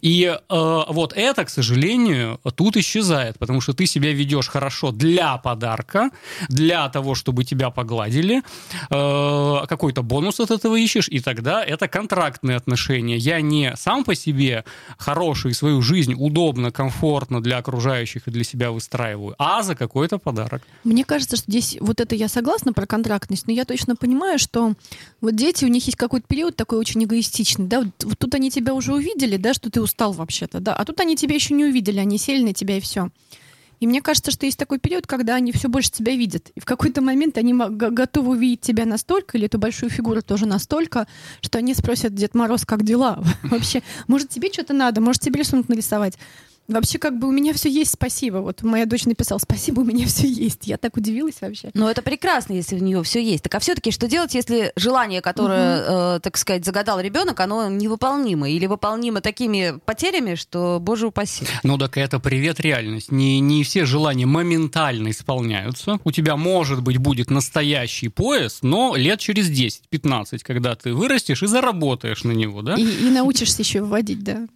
и 0.00 0.24
э, 0.24 0.38
вот 0.48 1.12
это, 1.14 1.44
к 1.44 1.50
сожалению, 1.50 2.40
тут 2.56 2.76
исчезает, 2.76 3.38
потому 3.38 3.60
что 3.60 3.72
ты 3.72 3.83
себя 3.86 4.12
ведешь 4.12 4.48
хорошо 4.48 4.90
для 4.92 5.36
подарка, 5.38 6.10
для 6.48 6.88
того, 6.88 7.14
чтобы 7.14 7.44
тебя 7.44 7.70
погладили, 7.70 8.42
э, 8.90 9.66
какой-то 9.66 10.02
бонус 10.02 10.40
от 10.40 10.50
этого 10.50 10.76
ищешь, 10.76 11.08
и 11.08 11.20
тогда 11.20 11.64
это 11.64 11.88
контрактные 11.88 12.56
отношения. 12.56 13.16
Я 13.16 13.40
не 13.40 13.74
сам 13.76 14.04
по 14.04 14.14
себе 14.14 14.64
хороший 14.98 15.54
свою 15.54 15.82
жизнь 15.82 16.14
удобно, 16.16 16.70
комфортно 16.70 17.42
для 17.42 17.58
окружающих 17.58 18.28
и 18.28 18.30
для 18.30 18.44
себя 18.44 18.70
выстраиваю, 18.70 19.34
а 19.38 19.62
за 19.62 19.74
какой-то 19.74 20.18
подарок. 20.18 20.62
Мне 20.84 21.04
кажется, 21.04 21.36
что 21.36 21.50
здесь 21.50 21.76
вот 21.80 22.00
это 22.00 22.14
я 22.14 22.28
согласна 22.28 22.72
про 22.72 22.86
контрактность, 22.86 23.46
но 23.46 23.52
я 23.52 23.64
точно 23.64 23.96
понимаю, 23.96 24.38
что 24.38 24.74
вот 25.20 25.36
дети, 25.36 25.64
у 25.64 25.68
них 25.68 25.84
есть 25.86 25.96
какой-то 25.96 26.26
период 26.26 26.56
такой 26.56 26.78
очень 26.78 27.04
эгоистичный, 27.04 27.66
да, 27.66 27.80
вот, 27.80 28.04
вот 28.04 28.18
тут 28.18 28.34
они 28.34 28.50
тебя 28.50 28.74
уже 28.74 28.92
увидели, 28.92 29.36
да, 29.36 29.54
что 29.54 29.70
ты 29.70 29.80
устал 29.80 30.12
вообще-то, 30.12 30.60
да, 30.60 30.74
а 30.74 30.84
тут 30.84 31.00
они 31.00 31.16
тебя 31.16 31.34
еще 31.34 31.54
не 31.54 31.64
увидели, 31.64 31.98
они 31.98 32.18
сели 32.18 32.42
на 32.42 32.52
тебя 32.52 32.78
и 32.78 32.80
все. 32.80 33.10
И 33.80 33.86
мне 33.86 34.00
кажется, 34.00 34.30
что 34.30 34.46
есть 34.46 34.58
такой 34.58 34.78
период, 34.78 35.06
когда 35.06 35.34
они 35.34 35.52
все 35.52 35.68
больше 35.68 35.90
тебя 35.90 36.14
видят. 36.14 36.50
И 36.54 36.60
в 36.60 36.64
какой-то 36.64 37.00
момент 37.00 37.38
они 37.38 37.54
готовы 37.54 38.32
увидеть 38.32 38.60
тебя 38.60 38.84
настолько, 38.84 39.36
или 39.36 39.46
эту 39.46 39.58
большую 39.58 39.90
фигуру 39.90 40.22
тоже 40.22 40.46
настолько, 40.46 41.06
что 41.40 41.58
они 41.58 41.74
спросят, 41.74 42.14
Дед 42.14 42.34
Мороз, 42.34 42.64
как 42.64 42.84
дела? 42.84 43.22
Вообще, 43.42 43.82
может, 44.06 44.28
тебе 44.30 44.52
что-то 44.52 44.74
надо, 44.74 45.00
может, 45.00 45.22
тебе 45.22 45.40
рисунок 45.40 45.68
нарисовать. 45.68 46.18
Вообще, 46.66 46.98
как 46.98 47.18
бы 47.18 47.28
у 47.28 47.30
меня 47.30 47.52
все 47.52 47.68
есть, 47.68 47.92
спасибо. 47.92 48.38
Вот 48.38 48.62
моя 48.62 48.86
дочь 48.86 49.04
написала, 49.04 49.38
спасибо, 49.38 49.80
у 49.80 49.84
меня 49.84 50.06
все 50.06 50.26
есть. 50.26 50.66
Я 50.66 50.78
так 50.78 50.96
удивилась 50.96 51.36
вообще. 51.40 51.70
Ну, 51.74 51.88
это 51.88 52.00
прекрасно, 52.00 52.54
если 52.54 52.76
у 52.76 52.82
нее 52.82 53.02
все 53.02 53.22
есть. 53.22 53.44
Так 53.44 53.54
а 53.54 53.58
все-таки 53.58 53.90
что 53.90 54.08
делать, 54.08 54.34
если 54.34 54.72
желание, 54.76 55.20
которое, 55.20 55.82
угу. 55.82 56.16
э, 56.16 56.20
так 56.20 56.36
сказать, 56.36 56.64
загадал 56.64 57.00
ребенок, 57.00 57.38
оно 57.40 57.68
невыполнимо 57.68 58.48
или 58.48 58.66
выполнимо 58.66 59.20
такими 59.20 59.78
потерями, 59.84 60.34
что, 60.36 60.78
боже 60.80 61.08
упаси. 61.08 61.46
Ну, 61.62 61.76
так 61.76 61.98
это 61.98 62.18
привет 62.18 62.60
реальность. 62.60 63.12
Не, 63.12 63.40
не 63.40 63.62
все 63.62 63.84
желания 63.84 64.26
моментально 64.26 65.10
исполняются. 65.10 65.98
У 66.04 66.12
тебя, 66.12 66.36
может 66.36 66.82
быть, 66.82 66.96
будет 66.96 67.30
настоящий 67.30 68.08
поезд, 68.08 68.62
но 68.62 68.96
лет 68.96 69.18
через 69.20 69.50
10-15, 69.50 70.38
когда 70.42 70.74
ты 70.74 70.94
вырастешь 70.94 71.42
и 71.42 71.46
заработаешь 71.46 72.24
на 72.24 72.32
него, 72.32 72.62
да? 72.62 72.74
И, 72.74 72.84
и 72.84 73.10
научишься 73.10 73.62
еще 73.62 73.82
вводить, 73.82 74.24
да. 74.24 74.46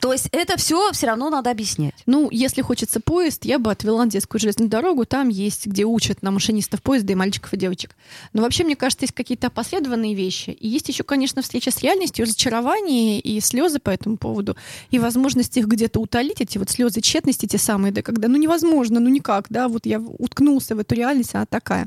То 0.00 0.12
есть 0.12 0.28
это 0.32 0.56
все 0.56 0.90
все 0.92 1.06
равно 1.06 1.30
надо 1.30 1.50
объяснять. 1.50 1.94
Ну, 2.06 2.28
если 2.30 2.60
хочется 2.60 3.00
поезд, 3.00 3.44
я 3.44 3.58
бы 3.58 3.70
отвела 3.70 4.04
на 4.04 4.10
детскую 4.10 4.40
железную 4.40 4.68
дорогу. 4.68 5.06
Там 5.06 5.28
есть, 5.28 5.66
где 5.66 5.84
учат 5.84 6.22
на 6.22 6.30
машинистов 6.30 6.82
поезда 6.82 7.12
и 7.12 7.16
мальчиков 7.16 7.52
и 7.54 7.56
девочек. 7.56 7.96
Но 8.32 8.42
вообще, 8.42 8.64
мне 8.64 8.74
кажется, 8.74 9.04
есть 9.04 9.14
какие-то 9.14 9.46
опосредованные 9.46 10.14
вещи. 10.14 10.50
И 10.50 10.68
есть 10.68 10.88
еще, 10.88 11.04
конечно, 11.04 11.40
встреча 11.40 11.70
с 11.70 11.82
реальностью, 11.82 12.24
разочарование 12.24 13.20
и 13.20 13.40
слезы 13.40 13.78
по 13.78 13.90
этому 13.90 14.16
поводу. 14.16 14.56
И 14.90 14.98
возможность 14.98 15.56
их 15.56 15.66
где-то 15.66 16.00
утолить, 16.00 16.40
эти 16.40 16.58
вот 16.58 16.68
слезы 16.68 17.00
тщетности 17.00 17.46
те 17.46 17.58
самые, 17.58 17.92
да, 17.92 18.02
когда 18.02 18.28
ну 18.28 18.36
невозможно, 18.36 19.00
ну 19.00 19.08
никак, 19.08 19.46
да, 19.50 19.68
вот 19.68 19.86
я 19.86 20.00
уткнулся 20.00 20.74
в 20.74 20.80
эту 20.80 20.94
реальность, 20.96 21.34
она 21.34 21.46
такая. 21.46 21.86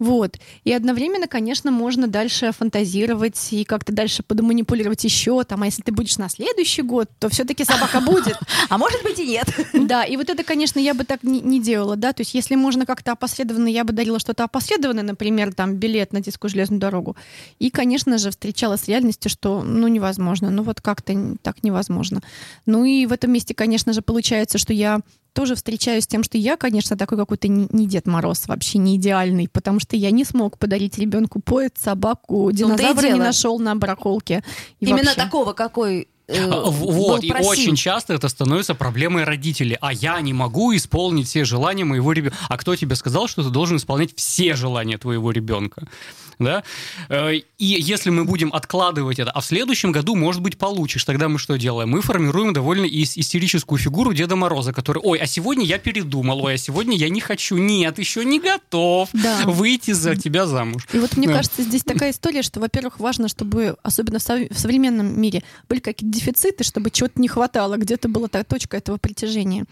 Вот. 0.00 0.38
И 0.64 0.72
одновременно, 0.72 1.28
конечно, 1.28 1.70
можно 1.70 2.08
дальше 2.08 2.52
фантазировать 2.52 3.52
и 3.52 3.64
как-то 3.64 3.92
дальше 3.92 4.22
подманипулировать 4.22 5.04
еще. 5.04 5.44
Там, 5.44 5.62
а 5.62 5.66
если 5.66 5.82
ты 5.82 5.92
будешь 5.92 6.16
на 6.16 6.30
следующий 6.30 6.80
год, 6.80 7.08
то 7.18 7.28
все-таки 7.28 7.64
собака 7.64 8.00
будет. 8.06 8.36
А 8.70 8.78
может 8.78 9.02
быть 9.04 9.20
и 9.20 9.26
нет. 9.26 9.46
Да, 9.90 10.04
и 10.04 10.16
вот 10.16 10.30
это, 10.30 10.44
конечно, 10.44 10.78
я 10.78 10.94
бы 10.94 11.04
так 11.04 11.24
не, 11.24 11.40
не 11.40 11.60
делала, 11.60 11.96
да. 11.96 12.12
То 12.12 12.20
есть, 12.20 12.32
если 12.34 12.54
можно 12.54 12.86
как-то 12.86 13.12
опосредованно, 13.12 13.66
я 13.66 13.82
бы 13.82 13.92
дарила 13.92 14.20
что-то 14.20 14.44
опосредованное, 14.44 15.02
например, 15.02 15.52
там 15.52 15.74
билет 15.74 16.12
на 16.12 16.20
детскую 16.20 16.48
железную 16.48 16.80
дорогу. 16.80 17.16
И, 17.58 17.70
конечно 17.70 18.16
же, 18.18 18.30
встречала 18.30 18.76
с 18.76 18.86
реальностью, 18.86 19.30
что 19.30 19.62
ну 19.62 19.88
невозможно, 19.88 20.50
ну 20.50 20.62
вот 20.62 20.80
как-то 20.80 21.36
так 21.42 21.62
невозможно. 21.64 22.20
Ну 22.66 22.84
и 22.84 23.04
в 23.06 23.12
этом 23.12 23.32
месте, 23.32 23.52
конечно 23.52 23.92
же, 23.92 24.00
получается, 24.00 24.58
что 24.58 24.72
я 24.72 25.00
тоже 25.32 25.54
встречаюсь 25.54 26.04
с 26.04 26.06
тем, 26.06 26.22
что 26.22 26.38
я, 26.38 26.56
конечно, 26.56 26.96
такой 26.96 27.18
какой-то 27.18 27.48
не 27.48 27.86
Дед 27.86 28.06
Мороз, 28.06 28.46
вообще 28.46 28.78
не 28.78 28.96
идеальный, 28.96 29.48
потому 29.48 29.80
что 29.80 29.96
я 29.96 30.10
не 30.10 30.24
смог 30.24 30.58
подарить 30.58 30.98
ребенку 30.98 31.40
поезд, 31.40 31.78
собаку, 31.82 32.50
динозавра 32.52 33.08
не 33.08 33.18
нашел 33.18 33.58
на 33.58 33.74
барахолке. 33.76 34.42
Именно 34.80 34.98
вообще. 34.98 35.14
такого, 35.20 35.52
какой 35.52 36.08
э, 36.28 36.48
А, 36.50 36.70
Вот, 36.70 37.24
и 37.24 37.32
очень 37.32 37.76
часто 37.76 38.14
это 38.14 38.28
становится 38.28 38.74
проблемой 38.74 39.24
родителей. 39.24 39.76
А 39.80 39.92
я 39.92 40.20
не 40.20 40.32
могу 40.32 40.74
исполнить 40.74 41.28
все 41.28 41.44
желания 41.44 41.84
моего 41.84 42.12
ребенка. 42.12 42.36
А 42.48 42.56
кто 42.56 42.76
тебе 42.76 42.94
сказал, 42.94 43.28
что 43.28 43.42
ты 43.42 43.50
должен 43.50 43.76
исполнять 43.76 44.14
все 44.16 44.54
желания 44.54 44.98
твоего 44.98 45.30
ребенка? 45.30 45.86
Да? 46.40 46.64
Э, 47.10 47.34
И 47.34 47.44
если 47.66 48.08
мы 48.10 48.24
будем 48.24 48.52
откладывать 48.54 49.18
это, 49.18 49.30
а 49.30 49.40
в 49.40 49.44
следующем 49.44 49.92
году, 49.92 50.16
может 50.16 50.40
быть, 50.42 50.56
получишь, 50.56 51.04
тогда 51.04 51.28
мы 51.28 51.38
что 51.38 51.56
делаем? 51.58 51.90
Мы 51.90 52.00
формируем 52.00 52.52
довольно 52.54 52.86
ис- 52.86 53.12
истерическую 53.16 53.78
фигуру 53.78 54.14
Деда 54.14 54.36
Мороза, 54.36 54.72
который, 54.72 55.02
ой, 55.04 55.18
а 55.18 55.26
сегодня 55.26 55.64
я 55.66 55.78
передумал, 55.78 56.42
ой, 56.42 56.54
а 56.54 56.56
сегодня 56.56 56.96
я 56.96 57.10
не 57.10 57.20
хочу, 57.20 57.58
нет, 57.58 57.98
еще 57.98 58.24
не 58.24 58.40
готов 58.40 59.10
Да. 59.12 59.42
выйти 59.46 59.90
за 59.92 60.16
тебя 60.16 60.46
замуж. 60.46 60.88
И 60.94 60.98
вот 60.98 61.16
мне 61.18 61.26
Да. 61.28 61.34
кажется, 61.34 61.62
здесь 61.62 61.84
такая 61.84 62.10
история, 62.12 62.42
что, 62.42 62.58
во-первых, 62.60 62.98
важно, 63.00 63.28
чтобы, 63.28 63.76
особенно 63.82 64.18
в 64.18 64.30
в 64.30 64.58
современном 64.58 65.20
мире, 65.20 65.42
были 65.68 65.80
какие-то 65.80 66.16
дефициты, 66.18 66.64
чтобы 66.64 66.90
чего-то 66.90 67.20
не 67.20 67.28
хватало, 67.28 67.76
где-то 67.76 68.08
была 68.08 68.28
та 68.28 68.44
точка 68.44 68.78
этого 68.78 68.96
притяжения. 68.96 69.66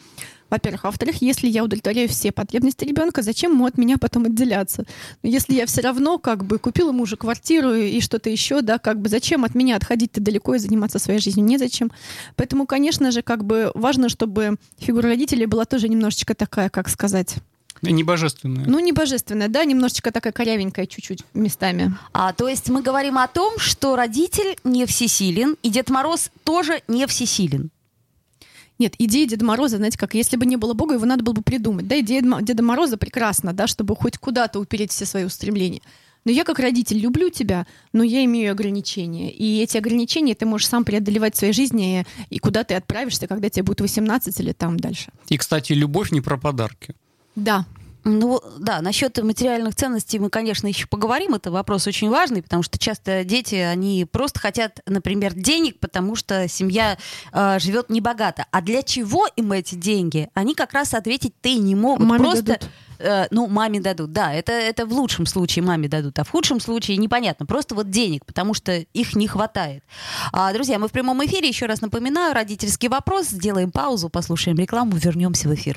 Во-первых. 0.50 0.85
А 0.85 0.88
во-вторых, 0.88 1.21
если 1.21 1.47
я 1.49 1.62
удовлетворяю 1.64 2.09
все 2.09 2.33
потребности 2.33 2.85
ребенка, 2.85 3.23
зачем 3.23 3.52
ему 3.52 3.67
от 3.67 3.76
меня 3.76 3.99
потом 3.99 4.25
отделяться? 4.25 4.85
Но 5.23 5.28
если 5.28 5.55
я 5.55 5.67
все 5.67 5.83
равно 5.83 6.19
как 6.19 6.45
бы 6.45 6.59
купила 6.59 6.93
мужу 6.93 7.17
квартиру 7.17 7.75
и 7.75 8.00
что-то 8.00 8.31
еще, 8.31 8.62
да, 8.62 8.78
как 8.78 9.00
бы 9.00 9.09
зачем 9.09 9.45
от 9.45 9.55
меня 9.55 9.76
отходить-то 9.76 10.21
далеко 10.21 10.55
и 10.55 10.59
заниматься 10.59 10.99
своей 10.99 11.21
жизнью? 11.21 11.45
Незачем. 11.47 11.90
Поэтому, 12.37 12.67
конечно 12.67 13.11
же, 13.11 13.23
как 13.23 13.45
бы 13.45 13.71
важно, 13.75 14.09
чтобы 14.09 14.57
фигура 14.78 15.09
родителей 15.09 15.47
была 15.47 15.64
тоже 15.64 15.88
немножечко 15.88 16.35
такая, 16.35 16.71
как 16.71 16.88
сказать, 16.88 17.37
Не 17.83 18.02
божественное. 18.02 18.64
ну, 18.67 18.78
не 18.81 18.93
божественная, 18.93 19.49
да, 19.49 19.64
немножечко 19.64 20.11
такая 20.11 20.33
корявенькая 20.33 20.87
чуть-чуть 20.87 21.25
местами. 21.35 21.95
А, 22.12 22.33
то 22.33 22.49
есть 22.49 22.69
мы 22.71 22.83
говорим 22.83 23.19
о 23.19 23.28
том, 23.28 23.59
что 23.59 23.95
родитель 23.97 24.57
не 24.64 24.87
всесилен, 24.87 25.57
и 25.62 25.69
Дед 25.69 25.90
Мороз 25.90 26.31
тоже 26.45 26.83
не 26.88 27.07
всесилен. 27.07 27.71
Нет, 28.78 28.94
идея 28.99 29.26
Деда 29.26 29.44
Мороза, 29.44 29.76
знаете, 29.78 29.99
как 29.99 30.14
если 30.14 30.37
бы 30.37 30.47
не 30.47 30.56
было 30.56 30.73
Бога, 30.73 30.94
его 30.94 31.04
надо 31.04 31.25
было 31.25 31.35
бы 31.35 31.42
придумать. 31.42 31.88
Да, 31.88 31.99
идея 32.00 32.23
Деда 32.42 32.62
Мороза 32.62 32.97
прекрасна, 32.97 33.52
да, 33.52 33.66
чтобы 33.66 33.97
хоть 33.97 34.18
куда-то 34.18 34.61
упереть 34.61 34.92
все 34.92 35.04
свои 35.04 35.25
устремления. 35.25 35.82
Но 36.25 36.32
я 36.32 36.44
как 36.44 36.58
родитель 36.58 36.99
люблю 36.99 37.30
тебя, 37.30 37.66
но 37.92 38.02
я 38.02 38.25
имею 38.25 38.52
ограничения. 38.52 39.32
И 39.32 39.62
эти 39.62 39.78
ограничения 39.78 40.35
ты 40.35 40.47
можешь 40.47 40.68
сам 40.68 40.85
преодолевать 40.85 41.35
в 41.35 41.38
своей 41.38 41.52
жизни, 41.52 42.04
и 42.28 42.38
куда 42.38 42.64
ты 42.64 42.75
отправишься, 42.75 43.26
когда 43.26 43.49
тебе 43.49 43.62
будет 43.62 43.80
18 43.80 44.38
или 44.40 44.52
там 44.52 44.78
дальше. 44.78 45.11
И, 45.28 45.38
кстати, 45.38 45.73
любовь 45.73 46.11
не 46.12 46.20
про 46.20 46.37
подарки. 46.37 46.94
Да, 47.35 47.66
Ну 48.08 48.40
да, 48.58 48.80
насчет 48.80 49.22
материальных 49.22 49.74
ценностей 49.74 50.18
мы, 50.18 50.30
конечно, 50.30 50.66
еще 50.66 50.86
поговорим. 50.86 51.34
Это 51.34 51.50
вопрос 51.50 51.86
очень 51.86 52.08
важный, 52.08 52.42
потому 52.42 52.62
что 52.62 52.78
часто 52.78 53.24
дети, 53.24 53.54
они 53.56 54.06
просто 54.10 54.40
хотят, 54.40 54.80
например, 54.86 55.34
денег, 55.34 55.78
потому 55.78 56.16
что 56.16 56.48
семья 56.48 56.96
э, 57.32 57.58
живет 57.58 57.90
небогато. 57.90 58.46
А 58.50 58.62
для 58.62 58.82
чего 58.82 59.26
им 59.36 59.52
эти 59.52 59.74
деньги? 59.74 60.28
Они 60.34 60.54
как 60.54 60.72
раз 60.72 60.94
ответить-то 60.94 61.48
и 61.48 61.56
не 61.56 61.74
могут. 61.74 62.06
Маме 62.06 62.18
просто, 62.18 62.42
дадут. 62.42 62.68
э, 62.98 63.26
ну, 63.30 63.46
маме 63.46 63.80
дадут, 63.80 64.12
да, 64.12 64.32
это, 64.32 64.52
это 64.52 64.86
в 64.86 64.92
лучшем 64.92 65.26
случае 65.26 65.64
маме 65.64 65.88
дадут, 65.88 66.18
а 66.18 66.24
в 66.24 66.30
худшем 66.30 66.60
случае 66.60 66.96
непонятно. 66.96 67.44
Просто 67.46 67.74
вот 67.74 67.90
денег, 67.90 68.24
потому 68.24 68.54
что 68.54 68.78
их 68.78 69.16
не 69.16 69.28
хватает. 69.28 69.84
А, 70.32 70.52
друзья, 70.52 70.78
мы 70.78 70.88
в 70.88 70.92
прямом 70.92 71.24
эфире, 71.26 71.48
еще 71.48 71.66
раз 71.66 71.80
напоминаю, 71.82 72.34
родительский 72.34 72.88
вопрос. 72.88 73.26
Сделаем 73.28 73.70
паузу, 73.70 74.08
послушаем 74.08 74.56
рекламу, 74.56 74.96
вернемся 74.96 75.48
в 75.48 75.54
эфир. 75.54 75.76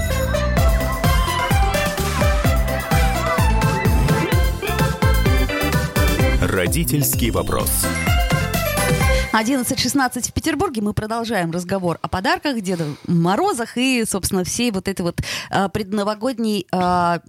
Родительский 6.51 7.29
вопрос. 7.31 7.85
11.16 9.33 10.27
в 10.27 10.33
Петербурге. 10.33 10.81
Мы 10.81 10.93
продолжаем 10.93 11.51
разговор 11.51 11.97
о 12.01 12.09
подарках, 12.09 12.59
Деда 12.59 12.85
Морозах 13.07 13.77
и, 13.77 14.03
собственно, 14.03 14.43
всей 14.43 14.71
вот 14.71 14.89
этой 14.89 15.03
вот 15.03 15.21
а, 15.49 15.69
предновогодней, 15.69 16.67
а, 16.73 17.21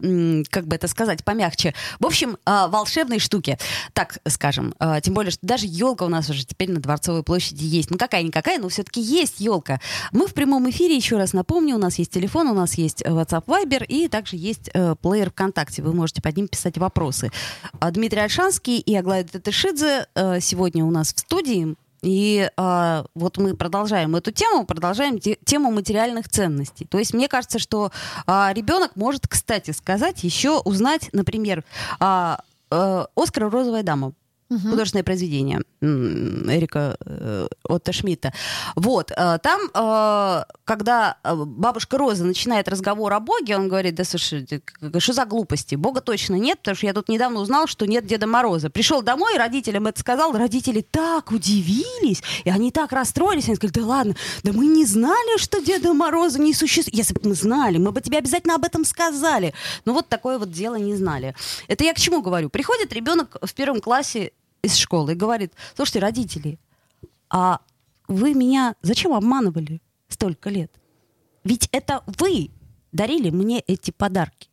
как 0.50 0.66
бы 0.66 0.74
это 0.74 0.88
сказать, 0.88 1.22
помягче. 1.24 1.74
В 2.00 2.06
общем, 2.06 2.38
а, 2.44 2.66
волшебной 2.66 3.20
штуки, 3.20 3.56
так 3.92 4.18
скажем. 4.26 4.74
А, 4.80 5.00
тем 5.00 5.14
более, 5.14 5.30
что 5.30 5.46
даже 5.46 5.66
елка 5.68 6.04
у 6.04 6.08
нас 6.08 6.28
уже 6.28 6.44
теперь 6.44 6.72
на 6.72 6.80
Дворцовой 6.80 7.22
площади 7.22 7.64
есть. 7.64 7.92
Ну, 7.92 7.98
какая-никакая, 7.98 8.58
но 8.58 8.68
все-таки 8.68 9.00
есть 9.00 9.38
елка. 9.38 9.80
Мы 10.10 10.26
в 10.26 10.34
прямом 10.34 10.68
эфире, 10.70 10.96
еще 10.96 11.18
раз 11.18 11.32
напомню, 11.32 11.76
у 11.76 11.78
нас 11.78 12.00
есть 12.00 12.10
телефон, 12.10 12.48
у 12.48 12.54
нас 12.54 12.74
есть 12.74 13.02
WhatsApp 13.02 13.44
Viber 13.44 13.86
и 13.86 14.08
также 14.08 14.36
есть 14.36 14.70
э, 14.74 14.96
плеер 15.00 15.30
ВКонтакте. 15.30 15.82
Вы 15.82 15.92
можете 15.92 16.20
под 16.20 16.36
ним 16.36 16.48
писать 16.48 16.78
вопросы. 16.78 17.30
А 17.78 17.92
Дмитрий 17.92 18.22
Альшанский 18.22 18.78
и 18.78 18.96
Аглая 18.96 19.22
Татышидзе 19.22 20.08
э, 20.16 20.40
сегодня 20.40 20.84
у 20.84 20.90
нас 20.90 21.14
в 21.14 21.20
студии. 21.20 21.76
И 22.02 22.50
а, 22.56 23.04
вот 23.14 23.38
мы 23.38 23.54
продолжаем 23.56 24.16
эту 24.16 24.32
тему, 24.32 24.66
продолжаем 24.66 25.18
те- 25.18 25.38
тему 25.44 25.70
материальных 25.70 26.28
ценностей. 26.28 26.84
То 26.84 26.98
есть 26.98 27.14
мне 27.14 27.28
кажется, 27.28 27.58
что 27.58 27.92
а, 28.26 28.52
ребенок 28.52 28.96
может, 28.96 29.28
кстати 29.28 29.70
сказать, 29.70 30.24
еще 30.24 30.58
узнать, 30.58 31.08
например, 31.12 31.64
а, 32.00 32.40
э, 32.70 33.06
Оскар 33.14 33.44
и 33.44 33.48
«Розовая 33.48 33.82
дама». 33.82 34.12
Художественное 34.60 35.04
произведение 35.04 35.60
Эрика 35.80 36.96
э, 37.04 37.46
Отто 37.64 37.92
Шмидта. 37.92 38.32
Вот. 38.76 39.10
э, 39.10 39.38
там, 39.42 39.60
э, 39.74 40.44
когда 40.64 41.16
э, 41.24 41.34
бабушка 41.34 41.98
Роза 41.98 42.24
начинает 42.24 42.68
разговор 42.68 43.12
о 43.12 43.20
Боге, 43.20 43.56
он 43.56 43.68
говорит, 43.68 43.94
да 43.94 44.04
слушай, 44.04 44.46
что 44.98 45.12
за 45.12 45.24
глупости? 45.24 45.74
Бога 45.74 46.00
точно 46.00 46.36
нет, 46.36 46.58
потому 46.58 46.76
что 46.76 46.86
я 46.86 46.92
тут 46.92 47.08
недавно 47.08 47.40
узнал, 47.40 47.66
что 47.66 47.86
нет 47.86 48.06
Деда 48.06 48.26
Мороза. 48.26 48.70
Пришел 48.70 49.02
домой, 49.02 49.36
родителям 49.36 49.86
это 49.86 50.00
сказал, 50.00 50.32
родители 50.32 50.82
так 50.88 51.30
удивились, 51.32 52.22
и 52.44 52.50
они 52.50 52.70
так 52.70 52.92
расстроились, 52.92 53.46
они 53.46 53.56
сказали, 53.56 53.74
да 53.74 53.86
ладно, 53.86 54.16
да 54.42 54.52
мы 54.52 54.66
не 54.66 54.84
знали, 54.86 55.38
что 55.38 55.60
Деда 55.60 55.92
Мороза 55.92 56.40
не 56.40 56.54
существует. 56.54 56.96
Если 56.96 57.14
бы 57.14 57.20
мы 57.28 57.34
знали, 57.34 57.78
мы 57.78 57.92
бы 57.92 58.00
тебе 58.00 58.18
обязательно 58.18 58.54
об 58.54 58.64
этом 58.64 58.84
сказали. 58.84 59.54
Но 59.84 59.92
вот 59.94 60.08
такое 60.08 60.38
вот 60.38 60.50
дело 60.50 60.76
не 60.76 60.94
знали. 60.94 61.34
Это 61.68 61.84
я 61.84 61.94
к 61.94 61.98
чему 61.98 62.22
говорю? 62.22 62.50
Приходит 62.50 62.92
ребенок 62.92 63.36
в 63.40 63.54
первом 63.54 63.80
классе 63.80 64.32
из 64.62 64.76
школы 64.76 65.12
и 65.12 65.16
говорит, 65.16 65.52
слушайте, 65.74 65.98
родители, 65.98 66.58
а 67.28 67.60
вы 68.08 68.34
меня 68.34 68.74
зачем 68.82 69.12
обманывали 69.12 69.82
столько 70.08 70.50
лет? 70.50 70.72
Ведь 71.44 71.68
это 71.72 72.02
вы 72.06 72.50
дарили 72.92 73.30
мне 73.30 73.60
эти 73.60 73.90
подарки. 73.90 74.48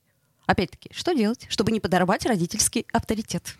Опять-таки, 0.45 0.89
что 0.93 1.13
делать, 1.13 1.45
чтобы 1.49 1.71
не 1.71 1.79
подорвать 1.79 2.25
родительский 2.25 2.87
авторитет? 2.91 3.55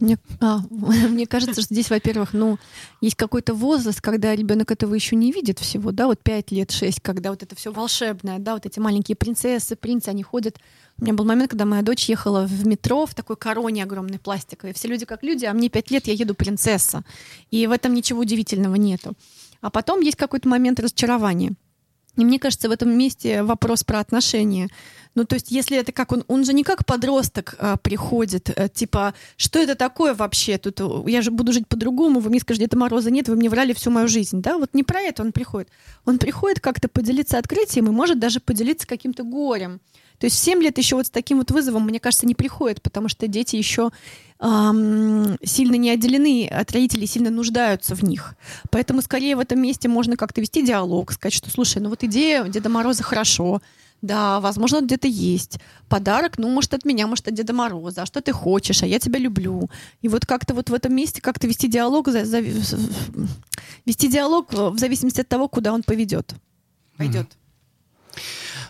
Мне, 0.00 0.18
а, 0.40 0.60
мне 0.70 1.26
кажется, 1.26 1.62
что 1.62 1.74
здесь, 1.74 1.90
во-первых, 1.90 2.32
ну, 2.32 2.58
есть 3.00 3.16
какой-то 3.16 3.54
возраст, 3.54 4.00
когда 4.00 4.34
ребенок 4.34 4.70
этого 4.70 4.94
еще 4.94 5.14
не 5.14 5.30
видит 5.30 5.58
всего, 5.58 5.92
да, 5.92 6.06
вот 6.06 6.20
5 6.22 6.50
лет, 6.52 6.70
6, 6.70 7.00
когда 7.00 7.30
вот 7.30 7.42
это 7.42 7.54
все 7.54 7.70
волшебное, 7.70 8.38
да, 8.38 8.54
вот 8.54 8.66
эти 8.66 8.78
маленькие 8.78 9.16
принцессы, 9.16 9.76
принцы, 9.76 10.08
они 10.08 10.22
ходят. 10.22 10.58
У 10.98 11.04
меня 11.04 11.14
был 11.14 11.24
момент, 11.24 11.50
когда 11.50 11.66
моя 11.66 11.82
дочь 11.82 12.08
ехала 12.08 12.46
в 12.46 12.66
метро 12.66 13.06
в 13.06 13.14
такой 13.14 13.36
короне 13.36 13.84
огромной 13.84 14.18
пластиковой. 14.18 14.74
Все 14.74 14.88
люди 14.88 15.04
как 15.04 15.22
люди, 15.22 15.44
а 15.44 15.52
мне 15.52 15.68
5 15.68 15.90
лет, 15.90 16.06
я 16.06 16.14
еду 16.14 16.34
принцесса. 16.34 17.04
И 17.50 17.66
в 17.66 17.70
этом 17.70 17.94
ничего 17.94 18.20
удивительного 18.20 18.76
нету. 18.76 19.14
А 19.60 19.70
потом 19.70 20.00
есть 20.00 20.16
какой-то 20.16 20.48
момент 20.48 20.80
разочарования. 20.80 21.52
И 22.16 22.24
мне 22.24 22.38
кажется, 22.38 22.68
в 22.68 22.72
этом 22.72 22.96
месте 22.96 23.42
вопрос 23.42 23.84
про 23.84 24.00
отношения. 24.00 24.68
Ну, 25.14 25.24
то 25.24 25.34
есть, 25.34 25.50
если 25.50 25.76
это 25.76 25.92
как 25.92 26.12
он, 26.12 26.24
он 26.28 26.44
же 26.44 26.52
не 26.52 26.62
как 26.62 26.86
подросток 26.86 27.56
а, 27.58 27.76
приходит, 27.76 28.50
а, 28.50 28.68
типа, 28.68 29.14
что 29.36 29.58
это 29.58 29.74
такое 29.74 30.14
вообще? 30.14 30.56
Тут 30.58 30.80
э, 30.80 31.10
я 31.10 31.20
же 31.20 31.30
буду 31.30 31.52
жить 31.52 31.66
по-другому, 31.66 32.20
вы 32.20 32.30
мне 32.30 32.40
скажете, 32.40 32.66
Деда 32.66 32.78
Мороза 32.78 33.10
нет, 33.10 33.28
вы 33.28 33.36
мне 33.36 33.48
врали 33.48 33.72
всю 33.72 33.90
мою 33.90 34.06
жизнь, 34.06 34.40
да? 34.40 34.58
Вот 34.58 34.70
не 34.72 34.84
про 34.84 35.00
это 35.00 35.22
он 35.22 35.32
приходит. 35.32 35.68
Он 36.04 36.18
приходит 36.18 36.60
как-то 36.60 36.88
поделиться 36.88 37.38
открытием 37.38 37.86
и 37.88 37.90
может 37.90 38.20
даже 38.20 38.38
поделиться 38.40 38.86
каким-то 38.86 39.24
горем. 39.24 39.80
То 40.20 40.26
есть 40.26 40.36
в 40.36 40.38
7 40.40 40.62
лет 40.62 40.78
еще 40.78 40.96
вот 40.96 41.06
с 41.06 41.10
таким 41.10 41.38
вот 41.38 41.50
вызовом, 41.50 41.84
мне 41.86 41.98
кажется, 41.98 42.26
не 42.26 42.34
приходит, 42.34 42.82
потому 42.82 43.08
что 43.08 43.26
дети 43.26 43.56
еще 43.56 43.90
ам, 44.38 45.36
сильно 45.42 45.74
не 45.76 45.90
отделены 45.90 46.46
от 46.46 46.70
родителей, 46.72 47.06
сильно 47.06 47.30
нуждаются 47.30 47.94
в 47.94 48.04
них. 48.04 48.34
Поэтому 48.70 49.00
скорее 49.02 49.34
в 49.36 49.40
этом 49.40 49.60
месте 49.60 49.88
можно 49.88 50.16
как-то 50.16 50.40
вести 50.40 50.64
диалог, 50.64 51.12
сказать, 51.12 51.32
что, 51.32 51.50
слушай, 51.50 51.80
ну 51.80 51.88
вот 51.88 52.04
идея 52.04 52.44
Деда 52.44 52.68
Мороза 52.68 53.02
хорошо, 53.02 53.62
да, 54.02 54.40
возможно, 54.40 54.78
он 54.78 54.86
где-то 54.86 55.08
есть. 55.08 55.58
Подарок, 55.88 56.38
ну, 56.38 56.48
может, 56.48 56.72
от 56.72 56.84
меня, 56.86 57.06
может, 57.06 57.28
от 57.28 57.34
Деда 57.34 57.52
Мороза. 57.52 58.02
А 58.02 58.06
что 58.06 58.20
ты 58.22 58.32
хочешь? 58.32 58.82
А 58.82 58.86
я 58.86 58.98
тебя 58.98 59.18
люблю. 59.18 59.68
И 60.00 60.08
вот 60.08 60.24
как-то 60.24 60.54
вот 60.54 60.70
в 60.70 60.74
этом 60.74 60.94
месте 60.94 61.20
как-то 61.20 61.46
вести 61.46 61.68
диалог, 61.68 62.08
за- 62.08 62.24
за- 62.24 62.40
вести 63.86 64.08
диалог 64.08 64.52
в 64.52 64.78
зависимости 64.78 65.20
от 65.20 65.28
того, 65.28 65.48
куда 65.48 65.72
он 65.72 65.82
поведет. 65.82 66.34
пойдет? 66.96 67.26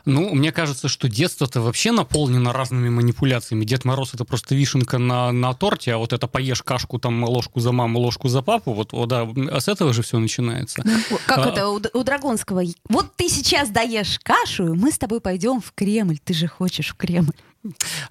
Ну, 0.04 0.34
мне 0.34 0.52
кажется, 0.52 0.88
что 0.88 1.08
детство-то 1.08 1.60
вообще 1.60 1.92
наполнено 1.92 2.52
разными 2.52 2.88
манипуляциями. 2.88 3.64
Дед 3.64 3.84
Мороз 3.84 4.14
это 4.14 4.24
просто 4.24 4.54
вишенка 4.54 4.98
на, 4.98 5.32
на 5.32 5.52
торте, 5.54 5.94
а 5.94 5.98
вот 5.98 6.12
это 6.12 6.26
поешь 6.26 6.62
кашку, 6.62 6.98
там, 6.98 7.24
ложку 7.24 7.60
за 7.60 7.72
маму, 7.72 7.98
ложку 8.00 8.28
за 8.28 8.42
папу, 8.42 8.72
вот, 8.72 8.92
вот 8.92 9.08
да, 9.08 9.28
а 9.50 9.60
с 9.60 9.68
этого 9.68 9.92
же 9.92 10.02
все 10.02 10.18
начинается. 10.18 10.82
Как 11.26 11.38
А, 11.38 11.48
это 11.48 11.68
у, 11.68 11.80
у 11.94 12.04
Драгонского? 12.04 12.62
Вот 12.88 13.16
ты 13.16 13.28
сейчас 13.28 13.70
даешь 13.70 14.18
кашу, 14.22 14.74
мы 14.74 14.92
с 14.92 14.98
тобой 14.98 15.20
пойдем 15.20 15.60
в 15.60 15.72
Кремль. 15.72 16.18
Ты 16.24 16.34
же 16.34 16.46
хочешь 16.46 16.88
в 16.90 16.94
Кремль. 16.96 17.34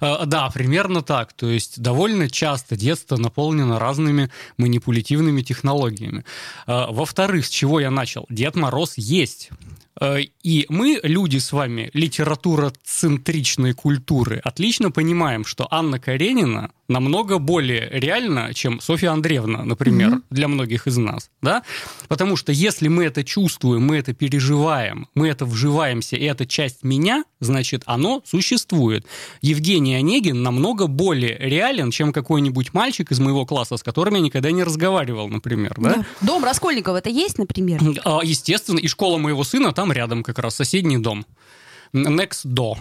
А, 0.00 0.26
Да, 0.26 0.48
примерно 0.50 1.02
так. 1.02 1.32
То 1.32 1.48
есть 1.48 1.80
довольно 1.80 2.30
часто 2.30 2.76
детство 2.76 3.16
наполнено 3.16 3.78
разными 3.78 4.30
манипулятивными 4.56 5.42
технологиями. 5.42 6.24
А, 6.66 6.90
Во-вторых, 6.90 7.46
с 7.46 7.48
чего 7.48 7.80
я 7.80 7.90
начал? 7.90 8.26
Дед 8.28 8.56
Мороз 8.56 8.94
есть. 8.96 9.50
А, 10.00 10.18
И 10.42 10.66
мы, 10.68 10.98
люди 11.02 11.36
с 11.38 11.52
вами, 11.52 11.90
литературоцентричной 11.92 13.74
культуры, 13.74 14.40
отлично 14.42 14.90
понимаем, 14.90 15.44
что 15.44 15.68
Анна 15.70 15.98
Каренина 15.98 16.70
намного 16.90 17.38
более 17.38 17.88
реальна, 17.92 18.52
чем 18.52 18.80
Софья 18.80 19.12
Андреевна, 19.12 19.62
например, 19.64 20.22
для 20.30 20.48
многих 20.48 20.86
из 20.86 20.96
нас. 20.96 21.30
Да? 21.40 21.62
Потому 22.08 22.36
что 22.36 22.50
если 22.50 22.88
мы 22.88 23.04
это 23.04 23.22
чувствуем, 23.22 23.82
мы 23.82 23.96
это 23.98 24.12
переживаем, 24.12 25.06
мы 25.14 25.28
это 25.28 25.44
вживаемся, 25.44 26.16
и 26.16 26.24
это 26.24 26.46
часть 26.46 26.82
меня, 26.82 27.22
значит, 27.38 27.82
оно 27.86 28.22
существует. 28.26 29.06
Евгений 29.40 29.94
Онегин 29.94 30.42
намного 30.42 30.88
более 30.88 31.38
реален, 31.38 31.92
чем 31.92 32.12
какой-нибудь 32.12 32.74
мальчик 32.74 33.12
из 33.12 33.20
моего 33.20 33.46
класса, 33.46 33.76
с 33.76 33.82
которым 33.82 34.14
я 34.14 34.20
никогда 34.20 34.50
не 34.50 34.64
разговаривал, 34.64 35.28
например. 35.28 35.74
Да? 35.78 36.04
Дом 36.20 36.44
Раскольникова 36.44 36.96
это 36.96 37.10
есть, 37.10 37.38
например? 37.38 37.80
А, 38.04 38.20
Естественно, 38.24 38.78
и 38.78 38.88
школа 38.88 39.18
моего 39.18 39.44
сына 39.44 39.72
там 39.72 39.89
рядом 39.92 40.22
как 40.22 40.38
раз, 40.38 40.56
соседний 40.56 40.98
дом. 40.98 41.24
Next 41.92 42.46
door. 42.46 42.76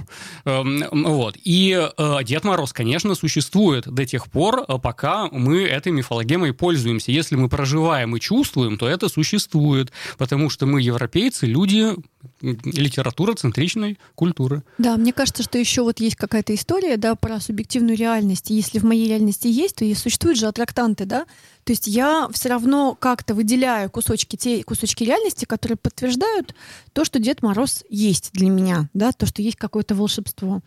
Эм, 0.45 0.83
Вот. 0.91 1.35
И 1.43 1.75
э, 1.97 2.23
Дед 2.23 2.43
Мороз, 2.43 2.73
конечно, 2.73 3.15
существует 3.15 3.87
до 3.87 4.05
тех 4.05 4.29
пор, 4.29 4.65
э, 4.67 4.77
пока 4.81 5.27
мы 5.31 5.63
этой 5.63 5.91
мифологемой 5.91 6.53
пользуемся. 6.53 7.11
Если 7.11 7.35
мы 7.35 7.49
проживаем 7.49 8.15
и 8.15 8.19
чувствуем, 8.19 8.77
то 8.77 8.87
это 8.87 9.09
существует, 9.09 9.91
потому 10.17 10.49
что 10.51 10.67
мы, 10.67 10.81
европейцы, 10.81 11.47
люди 11.47 11.95
литературоцентричной 12.41 13.97
культуры. 14.15 14.63
Да, 14.77 14.97
мне 14.97 15.13
кажется, 15.13 15.43
что 15.43 15.57
еще 15.57 15.83
вот 15.83 15.99
есть 15.99 16.15
какая-то 16.15 16.53
история, 16.53 16.97
да, 16.97 17.15
про 17.15 17.39
субъективную 17.39 17.97
реальность. 17.97 18.49
Если 18.49 18.79
в 18.79 18.83
моей 18.83 19.07
реальности 19.07 19.47
есть, 19.47 19.77
то 19.77 19.85
и 19.85 19.93
существуют 19.93 20.37
же 20.37 20.47
аттрактанты, 20.47 21.05
да. 21.05 21.25
То 21.63 21.73
есть 21.73 21.85
я 21.85 22.27
все 22.31 22.49
равно 22.49 22.97
как-то 22.99 23.35
выделяю 23.35 23.91
кусочки, 23.91 24.35
те 24.35 24.63
кусочки 24.63 25.03
реальности, 25.03 25.45
которые 25.45 25.77
подтверждают 25.77 26.55
то, 26.93 27.05
что 27.05 27.19
Дед 27.19 27.43
Мороз 27.43 27.83
есть 27.89 28.31
для 28.33 28.49
меня, 28.49 28.89
да, 28.95 29.11
то, 29.11 29.27
что 29.27 29.43
есть 29.43 29.57
какое-то 29.57 29.93
волшебство. 29.93 30.61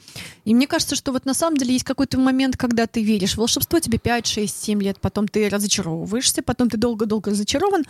И 0.44 0.54
мне 0.54 0.68
кажется, 0.68 0.94
что 0.94 1.10
вот 1.10 1.24
на 1.24 1.34
самом 1.34 1.56
деле 1.56 1.72
есть 1.72 1.84
какой-то 1.84 2.20
момент, 2.20 2.56
когда 2.56 2.86
ты 2.86 3.02
веришь 3.02 3.34
в 3.34 3.38
волшебство, 3.38 3.80
тебе 3.80 3.98
5, 3.98 4.26
6, 4.26 4.62
7 4.62 4.80
лет, 4.80 5.00
потом 5.00 5.26
ты 5.26 5.48
разочаровываешься, 5.48 6.40
потом 6.42 6.70
ты 6.70 6.76
долго-долго 6.76 7.32
разочарован, 7.32 7.84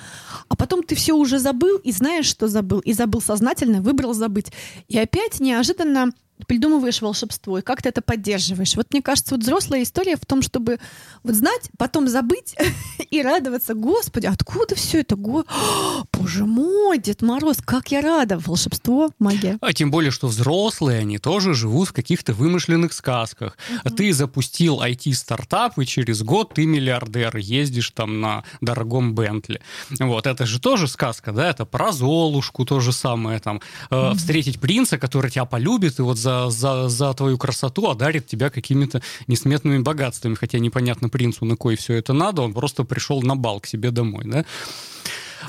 а 0.49 0.57
потом 0.57 0.83
ты 0.83 0.95
все 0.95 1.12
уже 1.12 1.38
забыл 1.38 1.76
и 1.78 1.92
знаешь, 1.92 2.26
что 2.26 2.49
забыл, 2.49 2.78
и 2.81 2.95
забыл 2.95 3.21
сознательно, 3.21 3.51
выбрал 3.82 4.14
забыть. 4.14 4.52
И 4.88 4.99
опять 4.99 5.40
неожиданно 5.40 6.12
придумываешь 6.46 7.02
волшебство, 7.02 7.58
и 7.58 7.62
как 7.62 7.82
ты 7.82 7.88
это 7.88 8.02
поддерживаешь. 8.02 8.76
Вот 8.76 8.88
мне 8.90 9.02
кажется, 9.02 9.34
вот 9.34 9.42
взрослая 9.42 9.82
история 9.82 10.16
в 10.16 10.26
том, 10.26 10.42
чтобы 10.42 10.78
вот 11.22 11.34
знать, 11.34 11.70
потом 11.78 12.08
забыть 12.08 12.54
и 13.11 13.22
радоваться. 13.22 13.75
Господи, 13.75 14.26
откуда 14.26 14.75
все 14.75 15.00
это? 15.00 15.16
Го... 15.16 15.44
Боже 16.12 16.44
мой, 16.44 16.99
Дед 16.99 17.22
Мороз, 17.22 17.58
как 17.64 17.92
я 17.92 18.00
рада! 18.00 18.38
Волшебство, 18.38 19.11
магия. 19.18 19.58
А 19.61 19.72
тем 19.72 19.90
более, 19.90 20.11
что 20.11 20.28
взрослые, 20.28 21.00
они 21.00 21.18
тоже 21.18 21.54
живут 21.54 21.88
в 21.88 21.92
каких-то 21.92 22.32
вымышленных 22.32 22.92
сказках. 22.92 23.56
А 23.84 23.90
Ты 23.90 24.12
запустил 24.12 24.80
IT-стартап, 24.80 25.78
и 25.78 25.87
через 25.87 26.22
год 26.22 26.54
ты 26.54 26.66
миллиардер, 26.66 27.37
ездишь 27.37 27.90
там 27.90 28.20
на 28.20 28.44
дорогом 28.61 29.14
Бентли. 29.14 29.61
Вот, 29.99 30.26
это 30.26 30.46
же 30.46 30.61
тоже 30.61 30.88
сказка, 30.88 31.32
да? 31.32 31.50
Это 31.50 31.64
про 31.64 31.92
Золушку 31.92 32.64
то 32.64 32.80
же 32.80 32.92
самое, 32.92 33.38
там, 33.38 33.61
э, 33.90 34.12
встретить 34.16 34.61
принца, 34.61 34.99
который 34.99 35.30
тебя 35.30 35.44
полюбит, 35.44 35.99
и 35.99 36.02
вот 36.02 36.18
за, 36.32 36.50
за, 36.50 36.88
за 36.88 37.14
твою 37.14 37.38
красоту 37.38 37.88
одарит 37.88 38.26
тебя 38.26 38.50
какими-то 38.50 39.02
несметными 39.26 39.78
богатствами, 39.78 40.34
хотя 40.34 40.58
непонятно 40.58 41.08
принцу, 41.08 41.44
на 41.44 41.56
кой 41.56 41.76
все 41.76 41.94
это 41.94 42.12
надо, 42.12 42.42
он 42.42 42.52
просто 42.52 42.84
пришел 42.84 43.22
на 43.22 43.36
бал 43.36 43.60
к 43.60 43.66
себе 43.66 43.90
домой, 43.90 44.24
да? 44.24 44.44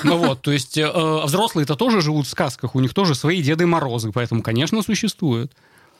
Ну 0.03 0.17
вот, 0.17 0.41
то 0.41 0.51
есть 0.51 0.77
э, 0.77 0.89
взрослые-то 1.23 1.75
тоже 1.75 2.01
живут 2.01 2.25
в 2.25 2.29
сказках, 2.29 2.75
у 2.75 2.79
них 2.79 2.93
тоже 2.93 3.15
свои 3.15 3.41
Деды 3.41 3.65
Морозы, 3.65 4.11
поэтому, 4.11 4.41
конечно, 4.41 4.81
существует. 4.81 5.51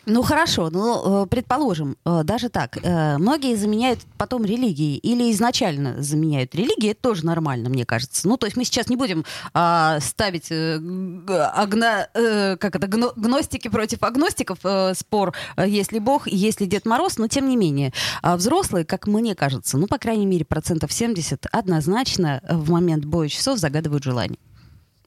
Ну 0.05 0.21
хорошо, 0.21 0.69
ну 0.69 1.23
э, 1.23 1.27
предположим, 1.27 1.95
э, 2.05 2.23
даже 2.25 2.49
так, 2.49 2.77
э, 2.81 3.17
многие 3.17 3.55
заменяют 3.55 4.01
потом 4.17 4.43
религией 4.43 4.97
или 4.97 5.31
изначально 5.31 6.01
заменяют 6.03 6.53
религии, 6.55 6.91
это 6.91 7.01
тоже 7.01 7.25
нормально, 7.25 7.69
мне 7.69 7.85
кажется. 7.85 8.27
Ну 8.27 8.35
то 8.35 8.45
есть 8.45 8.57
мы 8.57 8.65
сейчас 8.65 8.89
не 8.89 8.97
будем 8.97 9.23
а, 9.53 10.01
ставить 10.01 10.47
э, 10.49 10.77
как 11.25 12.75
это, 12.75 12.87
гно- 12.87 13.13
гностики 13.15 13.69
против 13.69 14.03
агностиков 14.03 14.59
спор, 14.97 15.33
есть 15.57 15.93
ли 15.93 15.99
Бог 15.99 16.27
есть 16.27 16.59
ли 16.59 16.67
Дед 16.67 16.85
Мороз, 16.85 17.17
но 17.17 17.27
тем 17.29 17.47
не 17.47 17.55
менее 17.55 17.93
а 18.21 18.35
взрослые, 18.35 18.83
как 18.83 19.07
мне 19.07 19.35
кажется, 19.35 19.77
ну 19.77 19.87
по 19.87 19.97
крайней 19.97 20.25
мере 20.25 20.43
процентов 20.43 20.91
70 20.91 21.45
однозначно 21.51 22.41
в 22.49 22.71
момент 22.71 23.05
боя 23.05 23.29
часов 23.29 23.57
загадывают 23.57 24.03
желание. 24.03 24.37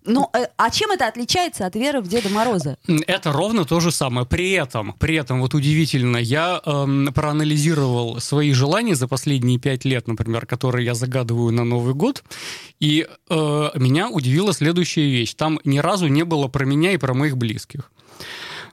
Ну, 0.06 0.30
э, 0.32 0.46
а 0.56 0.70
чем 0.70 0.92
это 0.92 1.06
отличается 1.08 1.66
от 1.66 1.74
веры 1.74 2.00
в 2.00 2.08
Деда 2.08 2.28
Мороза? 2.28 2.78
Это 3.06 3.32
ровно 3.32 3.64
то 3.64 3.80
же 3.80 3.90
самое. 3.90 4.26
При 4.26 4.52
этом, 4.52 4.94
при 4.94 5.16
этом 5.16 5.40
вот 5.40 5.54
удивительно, 5.54 6.16
я 6.16 6.60
эм, 6.64 7.12
проанализировал 7.12 8.20
свои 8.20 8.52
желания 8.52 8.94
за 8.94 9.08
последние 9.08 9.58
пять 9.58 9.84
лет, 9.84 10.06
например, 10.08 10.46
которые 10.46 10.86
я 10.86 10.94
загадываю 10.94 11.52
на 11.52 11.64
Новый 11.64 11.94
год, 11.94 12.22
и 12.80 13.06
э, 13.28 13.70
меня 13.74 14.08
удивила 14.08 14.52
следующая 14.52 15.10
вещь. 15.10 15.34
Там 15.34 15.60
ни 15.64 15.78
разу 15.78 16.06
не 16.06 16.24
было 16.24 16.48
про 16.48 16.64
меня 16.64 16.92
и 16.92 16.96
про 16.96 17.12
моих 17.14 17.36
близких. 17.36 17.90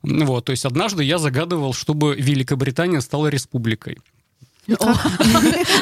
Вот, 0.04 0.46
то 0.46 0.52
есть 0.52 0.66
однажды 0.66 1.04
я 1.04 1.18
загадывал, 1.18 1.74
чтобы 1.74 2.16
Великобритания 2.16 3.02
стала 3.02 3.28
республикой. 3.28 3.98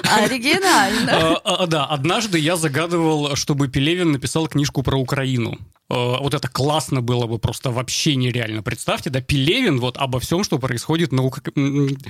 Оригинально. 0.04 1.38
А, 1.44 1.64
а, 1.64 1.68
Да, 1.68 1.86
однажды 1.86 2.40
я 2.40 2.56
загадывал, 2.56 3.36
чтобы 3.36 3.68
Пелевин 3.68 4.12
написал 4.12 4.48
книжку 4.48 4.82
про 4.84 4.98
Украину. 4.98 5.58
Э, 5.92 6.18
Вот 6.22 6.34
это 6.34 6.48
классно 6.48 7.02
было 7.02 7.28
бы 7.28 7.38
просто 7.40 7.70
вообще 7.72 8.16
нереально. 8.16 8.64
Представьте, 8.64 9.10
да, 9.10 9.22
Пелевин 9.22 9.80
вот 9.80 9.98
обо 9.98 10.20
всем, 10.20 10.44
что 10.44 10.58
происходит 10.60 11.12
на, 11.12 11.22
Ук- 11.24 11.52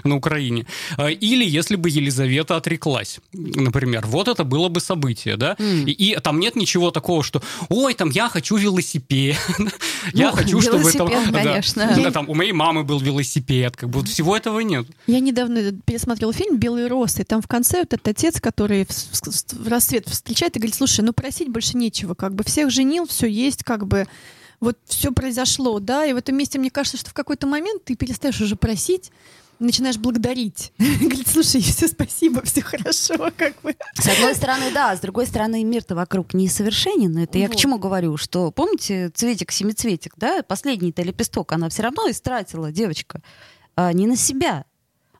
на 0.03 0.15
Украине. 0.15 0.65
Э, 0.97 1.11
Или 1.11 1.45
если 1.45 1.75
бы 1.75 1.89
Елизавета 1.89 2.55
отреклась, 2.57 3.19
например. 3.33 4.05
Вот 4.07 4.27
это 4.27 4.43
было 4.43 4.69
бы 4.69 4.79
событие, 4.79 5.37
да? 5.37 5.55
И, 5.59 5.91
и 5.91 6.19
там 6.19 6.39
нет 6.39 6.55
ничего 6.55 6.91
такого, 6.91 7.23
что 7.23 7.41
«Ой, 7.69 7.93
там 7.93 8.09
я 8.09 8.29
хочу 8.29 8.57
велосипед». 8.57 9.37
Я 10.13 10.31
Ну, 10.31 10.37
хочу, 10.37 10.61
чтобы 10.61 10.91
там... 10.91 11.09
конечно. 11.31 11.93
да, 11.95 12.11
там 12.11 12.29
у 12.29 12.33
моей 12.35 12.53
мамы 12.53 12.83
был 12.83 12.99
велосипед. 12.99 13.77
Как 13.77 13.89
бы 13.89 13.99
вот 13.99 14.09
всего 14.09 14.35
этого 14.35 14.59
нет. 14.61 14.85
Я 15.07 15.19
недавно 15.19 15.71
пересмотрел 15.85 16.33
фильм 16.33 16.57
«Белые 16.57 16.87
росы», 16.87 17.21
и 17.21 17.23
там 17.23 17.41
в 17.41 17.47
конце 17.47 17.79
вот 17.79 17.93
этот 17.93 18.07
отец, 18.07 18.39
который 18.41 18.87
в 18.87 19.67
рассвет 19.67 20.07
встречает 20.09 20.55
и 20.55 20.59
говорит, 20.59 20.75
слушай, 20.75 21.01
ну 21.01 21.13
просить 21.13 21.49
больше 21.49 21.77
нечего, 21.77 22.13
как 22.15 22.33
бы 22.35 22.43
всех 22.43 22.71
женил, 22.71 23.05
все 23.07 23.27
есть, 23.27 23.63
как 23.71 23.87
бы 23.87 24.05
вот 24.59 24.77
все 24.85 25.11
произошло, 25.11 25.79
да, 25.79 26.05
и 26.05 26.11
в 26.11 26.17
этом 26.17 26.35
месте 26.35 26.59
мне 26.59 26.69
кажется, 26.69 26.97
что 26.97 27.09
в 27.09 27.13
какой-то 27.13 27.47
момент 27.47 27.85
ты 27.85 27.95
перестаешь 27.95 28.41
уже 28.41 28.57
просить, 28.57 29.11
начинаешь 29.59 29.97
благодарить. 29.97 30.73
Говорит, 30.77 31.27
слушай, 31.27 31.61
все 31.61 31.87
спасибо, 31.87 32.41
все 32.43 32.61
хорошо, 32.61 33.31
как 33.37 33.61
бы. 33.61 33.75
С 33.93 34.07
одной 34.07 34.35
стороны, 34.35 34.71
да, 34.73 34.93
с 34.95 34.99
другой 34.99 35.25
стороны, 35.25 35.63
мир-то 35.63 35.95
вокруг 35.95 36.33
несовершенен. 36.33 37.17
Это 37.17 37.37
я 37.37 37.47
к 37.47 37.51
Вот. 37.51 37.59
чему 37.59 37.79
говорю, 37.79 38.17
что, 38.17 38.51
помните, 38.51 39.09
цветик, 39.13 39.51
семицветик, 39.51 40.13
да, 40.17 40.43
последний-то 40.43 41.01
лепесток, 41.01 41.53
она 41.53 41.69
все 41.69 41.83
равно 41.83 42.09
истратила, 42.09 42.71
девочка, 42.71 43.21
а, 43.75 43.93
не 43.93 44.05
на 44.05 44.17
себя, 44.17 44.65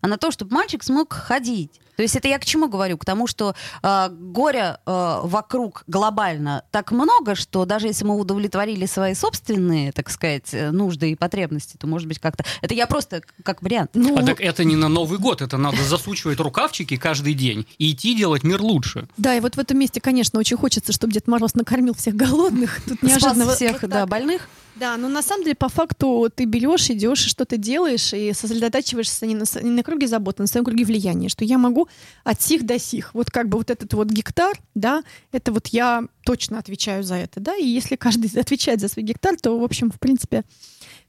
а 0.02 0.08
на 0.08 0.18
то, 0.18 0.32
чтобы 0.32 0.54
мальчик 0.54 0.84
смог 0.84 1.14
ходить. 1.14 1.80
То 1.96 2.04
есть 2.04 2.16
это 2.16 2.28
я 2.28 2.40
к 2.40 2.46
чему 2.46 2.68
говорю? 2.68 2.98
К 2.98 3.06
тому, 3.06 3.28
что 3.28 3.54
э, 3.84 4.10
горя 4.10 4.80
э, 4.86 5.20
вокруг 5.24 5.84
глобально 5.86 6.64
так 6.72 6.92
много, 6.92 7.36
что 7.36 7.66
даже 7.66 7.88
если 7.88 8.06
мы 8.06 8.18
удовлетворили 8.18 8.88
свои 8.88 9.14
собственные, 9.14 9.92
так 9.92 10.10
сказать, 10.10 10.52
э, 10.54 10.72
нужды 10.72 11.12
и 11.12 11.16
потребности, 11.16 11.78
то, 11.78 11.86
может 11.86 12.08
быть, 12.08 12.18
как-то... 12.18 12.44
Это 12.62 12.74
я 12.74 12.88
просто 12.88 13.22
как 13.44 13.62
вариант. 13.62 13.92
Ну, 13.94 14.18
А 14.18 14.26
так 14.26 14.42
это 14.42 14.64
не 14.64 14.76
на 14.76 14.88
Новый 14.88 15.20
год, 15.20 15.42
это 15.44 15.58
надо 15.58 15.84
засучивать 15.84 16.40
рукавчики 16.40 16.98
каждый 16.98 17.36
день 17.36 17.68
и 17.78 17.92
идти 17.92 18.16
делать 18.16 18.44
мир 18.44 18.62
лучше. 18.62 19.08
да, 19.18 19.36
и 19.36 19.40
вот 19.40 19.56
в 19.56 19.60
этом 19.60 19.78
месте, 19.78 20.02
конечно, 20.02 20.40
очень 20.40 20.58
хочется, 20.58 20.94
чтобы 20.94 21.14
Дед 21.14 21.28
Мороз 21.28 21.54
накормил 21.54 21.94
всех 21.94 22.16
голодных. 22.16 22.82
Тут 22.88 23.04
неожиданно 23.04 23.54
всех, 23.54 23.88
да, 23.88 24.08
больных. 24.08 24.50
Да, 24.82 24.98
но 24.98 25.10
на 25.10 25.22
самом 25.22 25.44
деле 25.44 25.56
по 25.56 25.70
факту 25.70 26.28
ты 26.34 26.46
берешь, 26.46 26.90
идешь 26.90 27.28
и 27.28 27.30
что-то 27.30 27.56
делаешь, 27.58 28.14
и 28.14 28.34
сосредотачиваешься 28.34 29.28
не 29.28 29.36
на, 29.36 29.44
не 29.62 29.70
на 29.70 29.84
круге 29.84 30.08
заботы, 30.08 30.42
на 30.42 30.48
своем 30.48 30.66
круге 30.66 30.86
влияния, 30.86 31.30
что 31.30 31.46
я 31.46 31.60
могу 31.60 31.88
от 32.24 32.42
сих 32.42 32.66
до 32.66 32.80
сих. 32.80 33.14
Вот 33.14 33.30
как 33.30 33.48
бы 33.48 33.60
вот 33.60 33.70
этот 33.70 33.94
вот 33.94 34.08
гектар, 34.08 34.60
да, 34.74 35.04
это 35.32 35.52
вот 35.52 35.68
я 35.68 36.04
точно 36.24 36.58
отвечаю 36.58 37.04
за 37.04 37.14
это, 37.14 37.40
да, 37.40 37.56
и 37.56 37.64
если 37.64 37.96
каждый 37.96 38.32
отвечает 38.40 38.82
за 38.82 38.88
свой 38.88 39.06
гектар, 39.06 39.38
то, 39.40 39.60
в 39.60 39.64
общем, 39.64 39.92
в 39.92 40.00
принципе, 40.00 40.46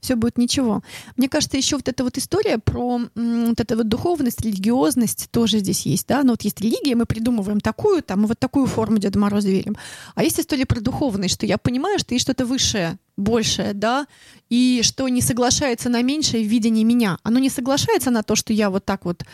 все 0.00 0.16
будет 0.16 0.37
ничего. 0.37 0.82
Мне 1.16 1.30
кажется, 1.30 1.56
еще 1.56 1.76
вот 1.76 1.88
эта 1.88 2.04
вот 2.04 2.18
история 2.18 2.58
про 2.58 3.00
вот 3.14 3.61
эту 3.61 3.76
вот 3.76 3.88
духовность, 3.88 4.42
религиозность 4.42 5.28
тоже 5.30 5.61
здесь 5.61 5.87
есть, 5.87 6.08
да, 6.08 6.18
но 6.18 6.24
ну, 6.24 6.30
вот 6.32 6.42
есть 6.42 6.61
религия, 6.61 6.94
мы 6.94 7.06
придумываем 7.06 7.61
такую, 7.61 8.02
там, 8.02 8.26
вот 8.26 8.38
такую 8.38 8.66
форму 8.66 8.98
Деда 8.98 9.18
Мороза 9.18 9.48
верим. 9.48 9.76
А 10.14 10.24
есть 10.24 10.38
история 10.38 10.66
про 10.66 10.80
духовность, 10.80 11.35
что 11.35 11.46
я 11.46 11.56
понимаю, 11.56 11.98
что 11.98 12.14
есть 12.14 12.24
что-то 12.24 12.44
высшее, 12.44 12.98
большее, 13.16 13.75
да, 13.75 14.07
и 14.48 14.81
что 14.83 15.09
не 15.09 15.20
соглашается 15.20 15.88
на 15.88 16.03
меньшее 16.03 16.44
в 16.44 16.48
видении 16.48 16.85
меня. 16.85 17.18
Оно 17.22 17.38
не 17.38 17.51
соглашается 17.51 18.11
на 18.11 18.22
то, 18.22 18.37
что 18.37 18.53
я 18.53 18.70
вот 18.70 18.85
так 18.85 19.05
вот 19.05 19.25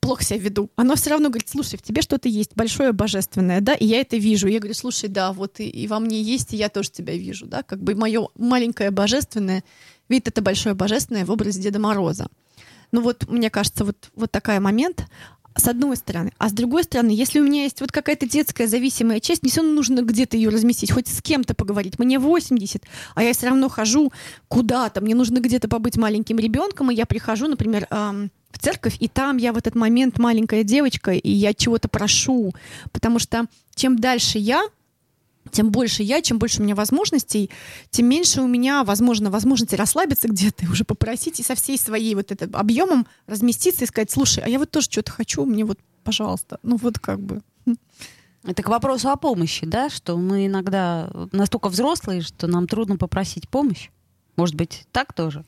плохо 0.00 0.24
себя 0.24 0.38
веду. 0.38 0.70
Оно 0.76 0.94
все 0.96 1.10
равно 1.10 1.28
говорит, 1.28 1.48
слушай, 1.48 1.76
в 1.76 1.82
тебе 1.82 2.02
что-то 2.02 2.28
есть 2.28 2.52
большое, 2.54 2.92
божественное, 2.92 3.60
да, 3.60 3.74
и 3.74 3.86
я 3.86 4.00
это 4.00 4.16
вижу. 4.16 4.46
Я 4.48 4.58
говорю, 4.58 4.74
слушай, 4.74 5.08
да, 5.08 5.32
вот 5.32 5.60
и, 5.60 5.68
и 5.68 5.86
во 5.88 5.98
мне 5.98 6.22
есть, 6.22 6.54
и 6.54 6.56
я 6.56 6.68
тоже 6.68 6.90
тебя 6.90 7.14
вижу, 7.14 7.46
да, 7.46 7.62
как 7.62 7.82
бы 7.82 7.94
мое 7.94 8.28
маленькое 8.36 8.90
божественное 8.90 9.64
видит 10.08 10.28
это 10.28 10.42
большое 10.42 10.74
божественное 10.74 11.24
в 11.24 11.30
образе 11.30 11.60
Деда 11.60 11.78
Мороза. 11.78 12.28
Ну 12.92 13.00
вот, 13.00 13.28
мне 13.28 13.50
кажется, 13.50 13.84
вот, 13.84 14.10
вот 14.14 14.30
такой 14.30 14.60
момент 14.60 15.06
с 15.56 15.68
одной 15.68 15.96
стороны. 15.96 16.32
А 16.38 16.48
с 16.48 16.52
другой 16.52 16.84
стороны, 16.84 17.10
если 17.10 17.40
у 17.40 17.44
меня 17.44 17.64
есть 17.64 17.80
вот 17.80 17.92
какая-то 17.92 18.28
детская 18.28 18.66
зависимая 18.66 19.20
часть, 19.20 19.42
мне 19.42 19.50
все 19.50 19.60
равно 19.60 19.74
нужно 19.74 20.02
где-то 20.02 20.36
ее 20.36 20.50
разместить, 20.50 20.92
хоть 20.92 21.08
с 21.08 21.20
кем-то 21.22 21.54
поговорить. 21.54 21.98
Мне 21.98 22.18
80, 22.18 22.82
а 23.14 23.22
я 23.22 23.32
все 23.32 23.48
равно 23.48 23.68
хожу 23.68 24.12
куда-то. 24.48 25.00
Мне 25.00 25.14
нужно 25.14 25.40
где-то 25.40 25.68
побыть 25.68 25.96
маленьким 25.96 26.38
ребенком, 26.38 26.90
и 26.90 26.94
я 26.94 27.06
прихожу, 27.06 27.48
например, 27.48 27.86
эм, 27.90 28.30
в 28.50 28.58
церковь, 28.58 28.96
и 29.00 29.08
там 29.08 29.36
я 29.36 29.52
в 29.52 29.56
этот 29.56 29.74
момент 29.74 30.18
маленькая 30.18 30.62
девочка, 30.62 31.12
и 31.12 31.30
я 31.30 31.54
чего-то 31.54 31.88
прошу. 31.88 32.52
Потому 32.92 33.18
что 33.18 33.46
чем 33.74 33.98
дальше 33.98 34.38
я, 34.38 34.62
тем 35.52 35.70
больше 35.70 36.02
я, 36.02 36.22
чем 36.22 36.38
больше 36.38 36.60
у 36.60 36.64
меня 36.64 36.74
возможностей, 36.74 37.50
тем 37.90 38.06
меньше 38.06 38.40
у 38.40 38.48
меня, 38.48 38.82
возможно, 38.82 39.30
возможности 39.30 39.76
расслабиться 39.76 40.28
где-то 40.28 40.64
и 40.64 40.68
уже 40.68 40.84
попросить 40.84 41.38
и 41.38 41.42
со 41.42 41.54
всей 41.54 41.78
своей 41.78 42.14
вот 42.14 42.32
этим 42.32 42.50
объемом 42.56 43.06
разместиться 43.26 43.84
и 43.84 43.86
сказать, 43.86 44.10
слушай, 44.10 44.42
а 44.44 44.48
я 44.48 44.58
вот 44.58 44.70
тоже 44.70 44.86
что-то 44.90 45.12
хочу, 45.12 45.44
мне 45.44 45.64
вот, 45.64 45.78
пожалуйста, 46.02 46.58
ну 46.62 46.76
вот 46.76 46.98
как 46.98 47.20
бы. 47.20 47.42
Это 48.44 48.64
к 48.64 48.68
вопросу 48.68 49.08
о 49.08 49.16
помощи, 49.16 49.64
да, 49.64 49.88
что 49.88 50.16
мы 50.16 50.46
иногда 50.46 51.08
настолько 51.30 51.68
взрослые, 51.68 52.22
что 52.22 52.48
нам 52.48 52.66
трудно 52.66 52.96
попросить 52.96 53.48
помощь. 53.48 53.90
Может 54.34 54.56
быть, 54.56 54.86
так 54.90 55.12
тоже? 55.12 55.44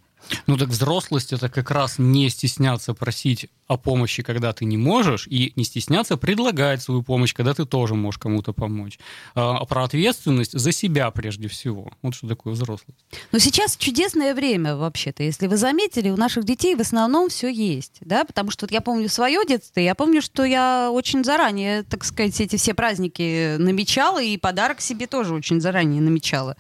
Ну 0.47 0.57
так 0.57 0.69
взрослость 0.69 1.33
это 1.33 1.49
как 1.49 1.71
раз 1.71 1.99
не 1.99 2.29
стесняться 2.29 2.95
просить 2.95 3.49
о 3.67 3.77
помощи, 3.77 4.23
когда 4.23 4.53
ты 4.53 4.65
не 4.65 4.77
можешь, 4.77 5.27
и 5.27 5.53
не 5.57 5.65
стесняться 5.65 6.17
предлагать 6.17 6.83
свою 6.83 7.03
помощь, 7.03 7.35
когда 7.35 7.55
ты 7.55 7.65
тоже 7.65 7.95
можешь 7.95 8.19
кому-то 8.19 8.53
помочь. 8.53 8.99
А, 9.35 9.57
а 9.59 9.65
про 9.65 9.85
ответственность 9.85 10.59
за 10.59 10.73
себя 10.73 11.11
прежде 11.11 11.49
всего. 11.49 11.91
Вот 12.03 12.15
что 12.15 12.29
такое 12.29 12.53
взрослость. 12.53 12.99
Но 13.33 13.39
сейчас 13.39 13.77
чудесное 13.77 14.35
время 14.35 14.77
вообще-то. 14.77 15.23
Если 15.23 15.47
вы 15.47 15.57
заметили, 15.57 16.11
у 16.11 16.17
наших 16.17 16.45
детей 16.45 16.75
в 16.75 16.81
основном 16.81 17.31
все 17.31 17.49
есть. 17.49 17.99
Да? 18.01 18.25
Потому 18.25 18.51
что 18.51 18.67
вот 18.67 18.73
я 18.73 18.81
помню 18.81 19.09
свое 19.09 19.41
детство, 19.47 19.81
я 19.81 19.95
помню, 19.95 20.21
что 20.21 20.45
я 20.45 20.91
очень 20.91 21.25
заранее, 21.25 21.85
так 21.85 22.05
сказать, 22.05 22.39
эти 22.41 22.57
все 22.57 22.75
праздники 22.75 23.57
намечала, 23.57 24.23
и 24.23 24.37
подарок 24.37 24.81
себе 24.81 25.07
тоже 25.07 25.35
очень 25.35 25.61
заранее 25.61 26.03
намечала. 26.03 26.57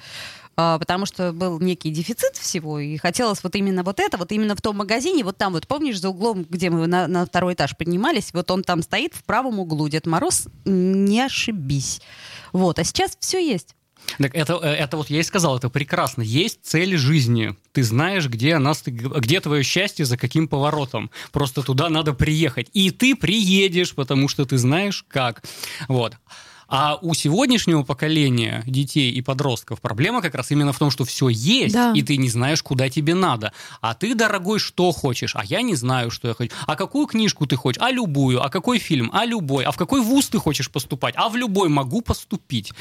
А, 0.56 0.78
потому 0.78 1.06
что 1.06 1.32
был 1.32 1.58
некий 1.60 1.90
дефицит 1.90 2.36
всего, 2.36 2.78
и 2.78 2.96
хотелось 2.96 3.42
вот 3.42 3.56
именно 3.56 3.82
вот 3.82 3.98
это, 3.98 4.16
вот 4.16 4.30
именно 4.30 4.54
в 4.54 4.62
том 4.62 4.76
магазине, 4.76 5.24
вот 5.24 5.36
там 5.36 5.52
вот, 5.52 5.66
помнишь, 5.66 6.00
за 6.00 6.10
углом, 6.10 6.46
где 6.48 6.70
мы 6.70 6.86
на, 6.86 7.08
на 7.08 7.26
второй 7.26 7.54
этаж 7.54 7.76
поднимались, 7.76 8.32
вот 8.32 8.50
он 8.50 8.62
там 8.62 8.82
стоит 8.82 9.14
в 9.14 9.24
правом 9.24 9.58
углу, 9.58 9.88
Дед 9.88 10.06
Мороз, 10.06 10.46
не 10.64 11.20
ошибись. 11.20 12.00
Вот, 12.52 12.78
а 12.78 12.84
сейчас 12.84 13.16
все 13.18 13.44
есть. 13.44 13.74
Так 14.18 14.34
это, 14.34 14.60
э, 14.62 14.68
это 14.68 14.96
вот 14.96 15.10
я 15.10 15.20
и 15.20 15.22
сказал, 15.22 15.56
это 15.56 15.70
прекрасно. 15.70 16.22
Есть 16.22 16.60
цель 16.62 16.96
жизни. 16.96 17.56
Ты 17.72 17.82
знаешь, 17.82 18.28
где, 18.28 18.54
она, 18.54 18.72
где 18.86 19.40
твое 19.40 19.62
счастье, 19.62 20.04
за 20.04 20.16
каким 20.16 20.46
поворотом. 20.46 21.10
Просто 21.32 21.62
туда 21.62 21.88
надо 21.88 22.12
приехать. 22.12 22.68
И 22.72 22.90
ты 22.90 23.16
приедешь, 23.16 23.94
потому 23.94 24.28
что 24.28 24.44
ты 24.44 24.58
знаешь 24.58 25.04
как. 25.08 25.42
Вот. 25.88 26.16
А 26.68 26.98
у 27.00 27.14
сегодняшнего 27.14 27.82
поколения 27.82 28.62
детей 28.66 29.10
и 29.10 29.22
подростков 29.22 29.80
проблема 29.80 30.22
как 30.22 30.34
раз 30.34 30.50
именно 30.50 30.72
в 30.72 30.78
том, 30.78 30.90
что 30.90 31.04
все 31.04 31.28
есть, 31.28 31.74
да. 31.74 31.92
и 31.94 32.02
ты 32.02 32.16
не 32.16 32.28
знаешь, 32.28 32.62
куда 32.62 32.88
тебе 32.88 33.14
надо. 33.14 33.52
А 33.80 33.94
ты, 33.94 34.14
дорогой, 34.14 34.58
что 34.58 34.92
хочешь? 34.92 35.36
А 35.36 35.44
я 35.44 35.62
не 35.62 35.74
знаю, 35.74 36.10
что 36.10 36.28
я 36.28 36.34
хочу. 36.34 36.52
А 36.66 36.76
какую 36.76 37.06
книжку 37.06 37.46
ты 37.46 37.56
хочешь? 37.56 37.82
А 37.82 37.90
любую. 37.90 38.42
А 38.42 38.48
какой 38.48 38.78
фильм? 38.78 39.10
А 39.12 39.24
любой. 39.24 39.64
А 39.64 39.72
в 39.72 39.76
какой 39.76 40.00
вуз 40.00 40.28
ты 40.28 40.38
хочешь 40.38 40.70
поступать? 40.70 41.14
А 41.16 41.28
в 41.28 41.36
любой 41.36 41.68
могу 41.68 42.00
поступить. 42.00 42.72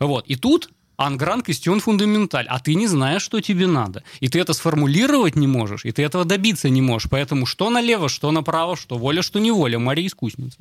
Вот. 0.00 0.26
И 0.26 0.36
тут 0.36 0.70
Ангран 0.96 1.42
квестион 1.42 1.80
фундаменталь, 1.80 2.46
а 2.48 2.60
ты 2.60 2.74
не 2.74 2.86
знаешь, 2.86 3.22
что 3.22 3.40
тебе 3.40 3.66
надо. 3.66 4.02
И 4.20 4.28
ты 4.28 4.40
это 4.40 4.52
сформулировать 4.52 5.36
не 5.36 5.46
можешь, 5.46 5.84
и 5.84 5.92
ты 5.92 6.02
этого 6.02 6.24
добиться 6.24 6.68
не 6.68 6.82
можешь. 6.82 7.10
Поэтому 7.10 7.46
что 7.46 7.70
налево, 7.70 8.08
что 8.08 8.30
направо, 8.30 8.76
что 8.76 8.96
воля, 8.96 9.22
что 9.22 9.38
неволя. 9.40 9.78
Мария 9.78 10.06
искусница. 10.06 10.56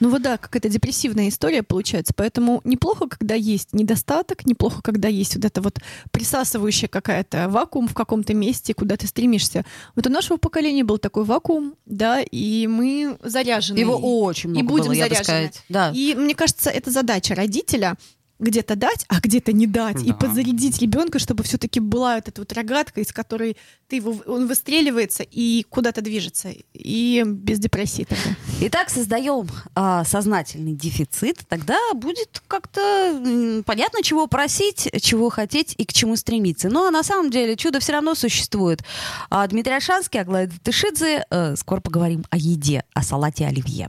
Ну 0.00 0.10
вот 0.10 0.22
да, 0.22 0.36
какая-то 0.36 0.68
депрессивная 0.68 1.28
история 1.28 1.62
получается. 1.62 2.12
Поэтому 2.16 2.60
неплохо, 2.64 3.08
когда 3.08 3.34
есть 3.34 3.72
недостаток, 3.72 4.46
неплохо, 4.46 4.82
когда 4.82 5.08
есть 5.08 5.36
вот 5.36 5.44
это 5.44 5.60
вот 5.60 5.78
присасывающая 6.10 6.88
какая-то 6.88 7.48
вакуум 7.48 7.88
в 7.88 7.94
каком-то 7.94 8.34
месте, 8.34 8.74
куда 8.74 8.96
ты 8.96 9.06
стремишься. 9.06 9.64
Вот 9.94 10.06
у 10.06 10.10
нашего 10.10 10.36
поколения 10.36 10.84
был 10.84 10.98
такой 10.98 11.24
вакуум, 11.24 11.74
да, 11.86 12.20
и 12.20 12.66
мы 12.66 13.16
заряжены. 13.22 13.78
Его 13.78 13.96
очень 14.22 14.50
много 14.50 14.64
и 14.64 14.68
будем 14.68 14.86
было, 14.86 14.94
заряжены. 14.94 15.52
Да. 15.68 15.92
И 15.94 16.14
мне 16.14 16.34
кажется, 16.34 16.70
это 16.70 16.90
задача 16.90 17.34
родителя 17.34 17.96
где-то 18.38 18.76
дать, 18.76 19.04
а 19.08 19.20
где-то 19.20 19.52
не 19.52 19.66
дать, 19.66 19.96
да. 19.96 20.02
и 20.02 20.12
подзарядить 20.12 20.80
ребенка, 20.80 21.18
чтобы 21.18 21.42
все-таки 21.44 21.80
была 21.80 22.16
вот 22.16 22.28
эта 22.28 22.40
вот 22.40 22.52
рогатка, 22.52 23.00
из 23.00 23.12
которой 23.12 23.56
ты 23.88 23.96
его, 23.96 24.16
он 24.26 24.46
выстреливается 24.46 25.22
и 25.22 25.64
куда-то 25.68 26.02
движется, 26.02 26.50
и 26.72 27.24
без 27.26 27.58
депрессии 27.58 28.04
тогда. 28.04 28.30
Итак, 28.60 28.90
создаем 28.90 29.48
а, 29.74 30.04
сознательный 30.04 30.72
дефицит, 30.72 31.40
тогда 31.48 31.78
будет 31.94 32.42
как-то 32.46 33.62
понятно, 33.66 34.02
чего 34.02 34.26
просить, 34.26 34.88
чего 35.00 35.30
хотеть 35.30 35.74
и 35.76 35.84
к 35.84 35.92
чему 35.92 36.16
стремиться. 36.16 36.68
Ну 36.68 36.86
а 36.86 36.90
на 36.90 37.02
самом 37.02 37.30
деле 37.30 37.56
чудо 37.56 37.80
все 37.80 37.92
равно 37.92 38.14
существует. 38.14 38.82
А, 39.30 39.46
Дмитрий 39.46 39.74
Ашанский, 39.74 40.20
Аглая 40.20 40.50
Тышидзе. 40.62 41.24
А, 41.30 41.56
скоро 41.56 41.80
поговорим 41.80 42.24
о 42.30 42.36
еде, 42.36 42.84
о 42.94 43.02
салате 43.02 43.46
оливье. 43.46 43.88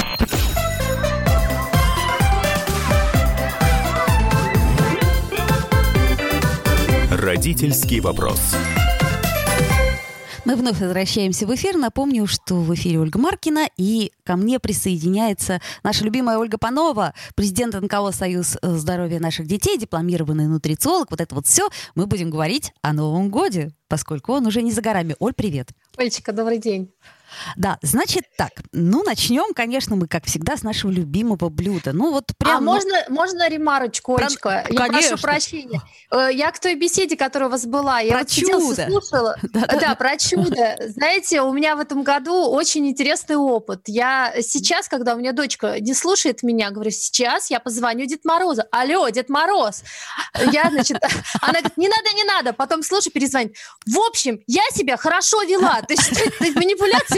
Родительский 7.31 8.01
вопрос. 8.01 8.41
Мы 10.43 10.57
вновь 10.57 10.81
возвращаемся 10.81 11.47
в 11.47 11.55
эфир. 11.55 11.77
Напомню, 11.77 12.27
что 12.27 12.55
в 12.55 12.73
эфире 12.75 12.99
Ольга 12.99 13.19
Маркина, 13.19 13.69
и 13.77 14.11
ко 14.25 14.35
мне 14.35 14.59
присоединяется 14.59 15.61
наша 15.81 16.03
любимая 16.03 16.39
Ольга 16.39 16.57
Панова, 16.57 17.13
президент 17.33 17.73
НКО 17.73 18.11
«Союз 18.11 18.57
здоровья 18.61 19.21
наших 19.21 19.47
детей», 19.47 19.77
дипломированный 19.77 20.47
нутрициолог. 20.47 21.09
Вот 21.09 21.21
это 21.21 21.33
вот 21.33 21.47
все. 21.47 21.69
Мы 21.95 22.05
будем 22.05 22.31
говорить 22.31 22.73
о 22.81 22.91
Новом 22.91 23.29
годе, 23.29 23.71
поскольку 23.87 24.33
он 24.33 24.45
уже 24.45 24.61
не 24.61 24.73
за 24.73 24.81
горами. 24.81 25.15
Оль, 25.19 25.33
привет. 25.33 25.69
Олечка, 25.95 26.33
добрый 26.33 26.57
день. 26.57 26.91
Да, 27.55 27.77
значит 27.81 28.23
так. 28.37 28.51
Ну, 28.71 29.03
начнем, 29.03 29.53
конечно, 29.53 29.95
мы, 29.95 30.07
как 30.07 30.25
всегда, 30.25 30.57
с 30.57 30.63
нашего 30.63 30.91
любимого 30.91 31.49
блюда. 31.49 31.93
Ну, 31.93 32.11
вот 32.11 32.31
прям... 32.37 32.57
А 32.57 32.59
ну, 32.59 32.65
можно, 32.73 33.05
можно 33.09 33.49
ремарочку, 33.49 34.15
Про- 34.15 34.25
Олечка? 34.25 34.65
Я 34.69 34.87
Конечно. 34.87 35.09
прошу 35.11 35.21
прощения. 35.23 35.81
Э, 36.11 36.29
Я 36.33 36.51
к 36.51 36.59
той 36.59 36.75
беседе, 36.75 37.15
которая 37.15 37.49
у 37.49 37.51
вас 37.51 37.65
была, 37.65 37.99
я 37.99 38.11
Про 38.11 38.19
вот 38.19 38.29
чудо. 38.29 38.85
слушала. 38.87 39.35
Да-да-да. 39.41 39.79
Да, 39.91 39.95
про 39.95 40.17
чудо. 40.17 40.77
Знаете, 40.89 41.41
у 41.41 41.51
меня 41.53 41.75
в 41.75 41.79
этом 41.79 42.03
году 42.03 42.49
очень 42.51 42.87
интересный 42.87 43.35
опыт. 43.35 43.81
Я 43.87 44.33
сейчас, 44.41 44.87
когда 44.87 45.15
у 45.15 45.17
меня 45.17 45.31
дочка 45.31 45.79
не 45.79 45.93
слушает 45.93 46.43
меня, 46.43 46.69
говорю, 46.69 46.91
сейчас 46.91 47.49
я 47.49 47.59
позвоню 47.59 48.05
Дед 48.05 48.23
Морозу. 48.25 48.63
Алло, 48.71 49.09
Дед 49.09 49.29
Мороз. 49.29 49.83
Я, 50.51 50.69
значит, 50.69 50.97
она 51.41 51.53
говорит, 51.53 51.77
не 51.77 51.87
надо, 51.87 52.13
не 52.15 52.23
надо. 52.23 52.53
Потом 52.53 52.83
слушай, 52.83 53.09
перезвонит. 53.09 53.55
В 53.85 53.97
общем, 53.99 54.39
я 54.47 54.63
себя 54.73 54.97
хорошо 54.97 55.41
вела. 55.43 55.81
То 55.81 55.93
есть 55.93 56.11
эти 56.11 56.51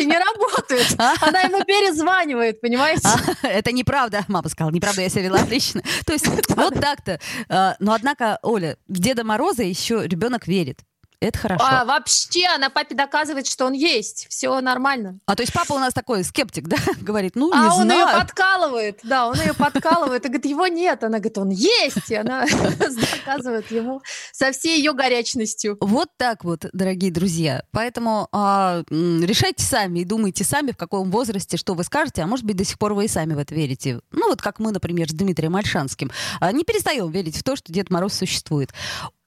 манипуляции 0.04 0.06
не 0.06 0.18
работают. 0.18 0.96
Она 1.22 1.42
ему 1.42 1.64
перезванивает, 1.64 2.62
понимаете? 2.62 3.08
А, 3.08 3.48
это 3.48 3.72
неправда. 3.72 4.26
Мама 4.28 4.50
сказала, 4.50 4.72
неправда, 4.72 5.02
я 5.02 5.10
себя 5.10 5.24
вела 5.24 5.40
отлично. 5.40 5.82
То 6.06 6.14
есть 6.14 6.28
вот 6.28 6.80
так-то. 6.80 7.20
А, 7.50 7.76
Но 7.80 7.94
однако, 7.94 8.40
Оля, 8.42 8.78
в 8.88 9.00
Деда 9.00 9.24
Мороза 9.24 9.64
еще 9.64 10.06
ребенок 10.08 10.48
верит. 10.48 10.80
Это 11.24 11.40
хорошо. 11.40 11.64
А, 11.66 11.82
А, 11.82 11.86
вообще, 11.86 12.46
она 12.48 12.70
папе 12.70 12.96
доказывает, 12.96 13.48
что 13.48 13.66
он 13.66 13.74
есть. 13.74 14.28
Все 14.30 14.60
нормально. 14.60 15.20
то 15.26 15.42
есть 15.42 15.54
папа 15.54 15.74
у 15.74 15.80
нас 15.80 15.94
такой 15.94 16.24
скептик, 16.24 16.68
да? 16.68 16.78
Говорит, 17.02 17.36
ну, 17.36 17.54
не 17.54 17.58
а 17.58 17.74
он 17.74 17.90
ее 17.90 18.02
знаю. 18.04 18.20
подкалывает. 18.20 19.00
Да, 19.04 19.28
он 19.28 19.40
ее 19.40 19.54
подкалывает. 19.54 20.26
И 20.26 20.28
говорит, 20.28 20.46
его 20.46 20.68
нет. 20.68 21.04
Она 21.04 21.20
говорит, 21.20 21.38
он 21.38 21.50
есть. 21.50 22.10
И 22.10 22.16
она 22.16 22.46
доказывает 23.26 23.72
ему 23.72 24.02
со 24.32 24.52
всей 24.52 24.78
ее 24.78 24.94
горячностью. 24.94 25.78
Вот 25.80 26.10
так 26.18 26.44
вот, 26.44 26.66
дорогие 26.74 27.12
друзья. 27.12 27.64
Поэтому 27.72 28.28
а, 28.32 28.84
решайте 28.90 29.64
сами 29.64 30.00
и 30.00 30.06
думайте 30.06 30.44
сами, 30.44 30.72
в 30.72 30.78
каком 30.78 31.10
возрасте, 31.10 31.58
что 31.58 31.74
вы 31.74 31.84
скажете, 31.84 32.22
а 32.22 32.28
может 32.28 32.46
быть, 32.46 32.58
до 32.58 32.66
сих 32.66 32.78
пор 32.78 32.94
вы 32.94 33.06
и 33.06 33.08
сами 33.08 33.34
в 33.34 33.38
это 33.38 33.56
верите. 33.56 34.02
Ну, 34.12 34.28
вот 34.30 34.42
как 34.42 34.60
мы, 34.60 34.72
например, 34.72 35.10
с 35.10 35.14
Дмитрием 35.14 35.56
Альшанским. 35.56 36.12
А, 36.40 36.52
не 36.52 36.64
перестаем 36.64 37.10
верить 37.12 37.38
в 37.38 37.44
то, 37.44 37.56
что 37.56 37.72
Дед 37.72 37.90
Мороз 37.90 38.14
существует. 38.14 38.74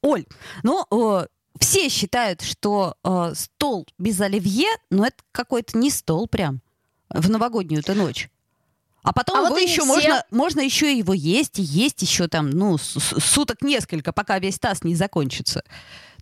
Оль, 0.03 0.25
ну, 0.63 0.85
все 1.61 1.89
считают, 1.89 2.43
что 2.43 2.97
э, 3.05 3.33
стол 3.35 3.87
без 3.99 4.21
оливье, 4.21 4.69
ну, 4.91 5.05
это 5.05 5.17
какой-то 5.33 5.77
не 5.79 5.91
стол 5.91 6.27
прям 6.29 6.61
в 7.11 7.31
новогоднюю-то 7.31 7.95
ночь. 7.95 8.29
А 9.03 9.13
потом 9.13 9.37
А 9.37 9.41
его 9.43 9.51
вот 9.51 9.61
еще 9.61 9.83
все. 9.83 9.87
можно, 9.87 10.25
можно 10.33 10.61
еще 10.61 10.97
его 10.97 11.15
есть 11.15 11.61
и 11.61 11.63
есть 11.63 12.03
еще 12.03 12.27
там, 12.27 12.51
ну, 12.51 12.77
суток 12.77 13.63
несколько, 13.63 14.13
пока 14.13 14.39
весь 14.41 14.59
таз 14.59 14.83
не 14.83 14.97
закончится. 14.97 15.63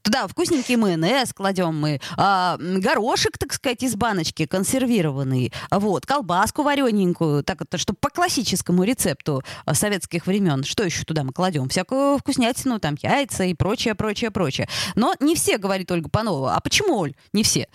Туда 0.05 0.29
вкусненький 0.29 0.77
майонез 0.77 1.33
кладем 1.33 1.81
мы, 1.81 1.99
а, 2.19 2.59
горошек, 2.59 3.39
так 3.39 3.55
сказать, 3.55 3.83
из 3.83 3.97
баночки 3.97 4.45
консервированный, 4.45 5.51
вот, 5.71 6.05
колбаску 6.05 6.63
варененькую, 6.63 7.43
так 7.43 7.63
это, 7.63 7.79
чтобы 7.79 7.99
по 8.01 8.11
классическому 8.11 8.85
рецепту 8.85 9.43
а, 9.65 9.73
советских 9.73 10.27
времен. 10.27 10.63
Что 10.63 10.85
еще 10.85 11.05
туда 11.05 11.25
мы 11.25 11.33
кладем? 11.33 11.71
Всякую 11.71 12.19
вкуснятину, 12.19 12.81
там, 12.81 12.97
яйца 13.01 13.45
и 13.45 13.55
прочее, 13.55 13.95
прочее, 13.95 14.31
прочее. 14.31 14.69
Но 14.95 15.15
не 15.21 15.35
все, 15.35 15.57
говорит 15.57 15.91
Ольга 15.91 16.11
Панова. 16.11 16.55
А 16.55 16.61
почему, 16.61 16.99
Оль, 16.99 17.15
не 17.33 17.43
все? 17.43 17.67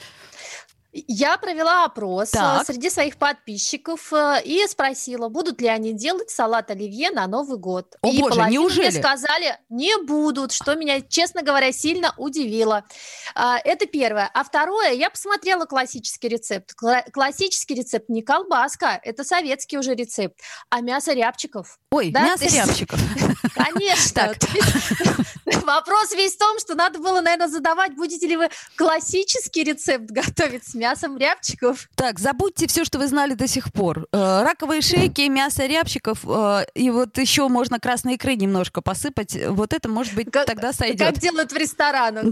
Я 0.91 1.37
провела 1.37 1.85
опрос 1.85 2.31
Так. 2.31 2.63
э, 2.63 2.65
среди 2.65 2.89
своих 2.89 3.17
подписчиков 3.17 4.11
э, 4.11 4.41
и 4.43 4.65
спросила, 4.67 5.29
будут 5.29 5.61
ли 5.61 5.67
они 5.67 5.93
делать 5.93 6.31
салат 6.31 6.71
оливье 6.71 7.11
на 7.11 7.27
Новый 7.27 7.59
год. 7.59 7.95
О, 8.01 8.07
и 8.09 8.19
боже, 8.19 8.41
неужели? 8.49 8.89
мне 8.89 8.99
сказали, 8.99 9.59
не 9.69 9.95
будут, 10.03 10.51
что 10.51 10.73
меня, 10.75 11.01
честно 11.01 11.43
говоря, 11.43 11.71
сильно 11.71 12.13
удивило. 12.17 12.85
А, 13.35 13.59
Это 13.59 13.85
первое. 13.85 14.31
А 14.33 14.43
второе, 14.43 14.91
я 14.93 15.11
посмотрела 15.11 15.65
классический 15.65 16.27
рецепт. 16.27 16.73
Кла- 16.81 17.03
Классический 17.11 17.75
рецепт 17.75 18.09
не 18.09 18.23
колбаска, 18.23 18.99
это 19.03 19.23
советский 19.23 19.77
уже 19.77 19.93
рецепт, 19.93 20.39
а 20.69 20.81
мясо 20.81 21.13
рябчиков. 21.13 21.77
Ой, 21.91 22.11
Да, 22.11 22.21
мясо 22.21 22.45
рябчиков. 22.45 22.99
Конечно. 23.55 24.33
Вопрос 25.65 26.11
весь 26.13 26.35
в 26.35 26.37
том, 26.37 26.59
что 26.59 26.75
надо 26.75 26.99
было, 26.99 27.21
наверное, 27.21 27.47
задавать, 27.47 27.95
будете 27.95 28.27
ли 28.27 28.37
вы 28.37 28.49
классический 28.75 29.63
рецепт 29.63 30.05
готовить 30.11 30.67
с 30.67 30.75
мясом 30.75 31.17
рябчиков. 31.17 31.89
Так, 31.95 32.19
забудьте 32.19 32.67
все, 32.67 32.85
что 32.85 32.99
вы 32.99 33.07
знали 33.07 33.33
до 33.33 33.47
сих 33.47 33.73
пор. 33.73 34.07
Э, 34.11 34.43
раковые 34.43 34.81
шейки, 34.81 35.27
мясо 35.27 35.65
рябчиков, 35.65 36.19
э, 36.25 36.65
и 36.75 36.91
вот 36.91 37.17
еще 37.17 37.47
можно 37.47 37.79
красной 37.79 38.15
икры 38.15 38.35
немножко 38.35 38.81
посыпать. 38.81 39.35
Вот 39.47 39.73
это, 39.73 39.89
может 39.89 40.13
быть, 40.13 40.31
Как- 40.31 40.45
тогда 40.45 40.73
сойдет. 40.73 40.99
Как 41.07 41.17
делают 41.17 41.51
в 41.51 41.55
ресторанах. 41.57 42.23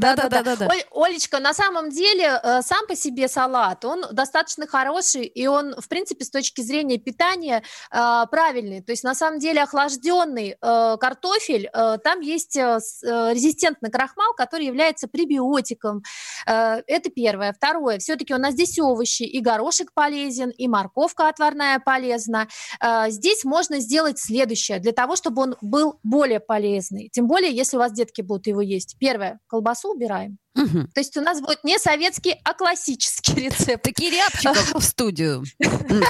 Оль- 0.67 0.85
Олечка, 0.91 1.39
на 1.39 1.53
самом 1.55 1.89
деле, 1.89 2.39
э, 2.43 2.61
сам 2.61 2.85
по 2.85 2.95
себе 2.95 3.27
салат, 3.27 3.83
он 3.85 4.05
достаточно 4.11 4.67
хороший, 4.67 5.25
и 5.25 5.47
он, 5.47 5.73
в 5.81 5.87
принципе, 5.87 6.25
с 6.25 6.29
точки 6.29 6.61
зрения 6.61 6.99
питания 6.99 7.63
правильный. 7.89 8.81
То 8.81 8.91
есть, 8.91 9.03
на 9.03 9.15
самом 9.15 9.39
деле, 9.39 9.46
охлажденный 9.55 10.57
э, 10.61 10.97
картофель, 10.99 11.69
э, 11.71 11.97
там 12.03 12.19
есть 12.19 12.57
э, 12.57 12.79
э, 13.03 13.33
резистентный 13.33 13.89
крахмал, 13.89 14.33
который 14.35 14.65
является 14.65 15.07
пребиотиком. 15.07 16.03
Э, 16.45 16.81
Это 16.87 17.09
первое. 17.09 17.53
Второе, 17.53 17.99
все-таки 17.99 18.33
у 18.33 18.37
нас 18.37 18.53
здесь 18.53 18.77
овощи, 18.79 19.23
и 19.23 19.39
горошек 19.39 19.93
полезен, 19.93 20.49
и 20.49 20.67
морковка 20.67 21.29
отварная 21.29 21.79
полезна. 21.79 22.47
Э, 22.81 23.09
Здесь 23.09 23.43
можно 23.45 23.79
сделать 23.79 24.19
следующее, 24.19 24.79
для 24.79 24.91
того, 24.91 25.15
чтобы 25.15 25.43
он 25.43 25.55
был 25.61 25.99
более 26.03 26.39
полезный. 26.39 27.09
Тем 27.09 27.27
более, 27.27 27.51
если 27.55 27.77
у 27.77 27.79
вас 27.79 27.91
детки 27.93 28.21
будут 28.21 28.47
его 28.47 28.61
есть. 28.61 28.97
Первое, 28.99 29.39
колбасу 29.47 29.93
убираем. 29.93 30.37
Мгм. 30.57 30.87
То 30.93 30.99
есть 30.99 31.15
у 31.15 31.21
нас 31.21 31.39
будет 31.39 31.63
не 31.63 31.77
советский, 31.79 32.35
а 32.43 32.53
классический 32.53 33.33
рецепт. 33.45 33.83
Такие 33.83 34.11
рябчиков 34.11 34.73
в 34.75 34.81
студию. 34.83 35.43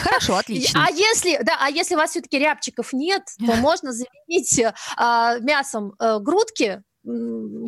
Хорошо, 0.02 0.38
отлично. 0.38 0.86
А 0.88 0.90
если, 0.92 1.40
да, 1.44 1.58
а 1.60 1.70
если 1.70 1.96
у 1.96 1.98
вас 1.98 2.12
все-таки 2.12 2.40
рябчиков 2.40 2.94
нет, 2.94 3.24
то 3.46 3.56
можно 3.58 3.92
заменить 3.92 4.62
а, 4.96 5.38
мясом 5.40 5.94
э, 6.00 6.20
грудки 6.20 6.82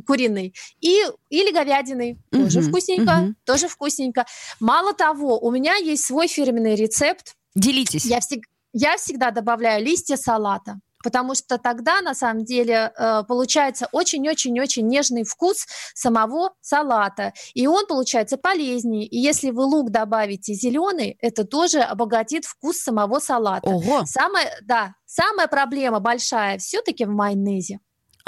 куриной 0.05 0.53
и, 0.81 1.03
или 1.29 1.51
говядиной. 1.51 2.17
Тоже 2.31 2.59
Мгм, 2.59 2.69
вкусненько, 2.69 3.13
мгм. 3.13 3.35
тоже 3.45 3.67
вкусненько. 3.67 4.25
Мало 4.59 4.93
того, 4.93 5.39
у 5.39 5.51
меня 5.51 5.75
есть 5.75 6.05
свой 6.05 6.27
фирменный 6.27 6.75
рецепт. 6.75 7.35
Делитесь. 7.55 8.05
Я, 8.05 8.19
всег- 8.19 8.43
я 8.73 8.97
всегда 8.97 9.31
добавляю 9.31 9.83
листья 9.85 10.17
салата. 10.17 10.79
Потому 11.03 11.33
что 11.33 11.57
тогда, 11.57 12.01
на 12.01 12.13
самом 12.13 12.43
деле, 12.43 12.91
э, 12.97 13.23
получается 13.27 13.88
очень-очень-очень 13.91 14.85
нежный 14.85 15.23
вкус 15.23 15.65
самого 15.93 16.53
салата. 16.62 17.33
И 17.53 17.67
он 17.67 17.85
получается 17.88 18.38
полезнее. 18.38 19.05
И 19.05 19.17
если 19.17 19.51
вы 19.51 19.63
лук 19.63 19.91
добавите 19.91 20.53
зеленый, 20.53 21.17
это 21.21 21.45
тоже 21.45 21.79
обогатит 21.79 22.45
вкус 22.45 22.77
самого 22.77 23.19
салата. 23.19 23.69
Ого. 23.69 24.03
Самая, 24.05 24.59
да, 24.62 24.95
самая 25.05 25.47
проблема 25.47 25.99
большая 25.99 26.57
все-таки 26.57 27.05
в 27.05 27.09
майонезе. 27.09 27.79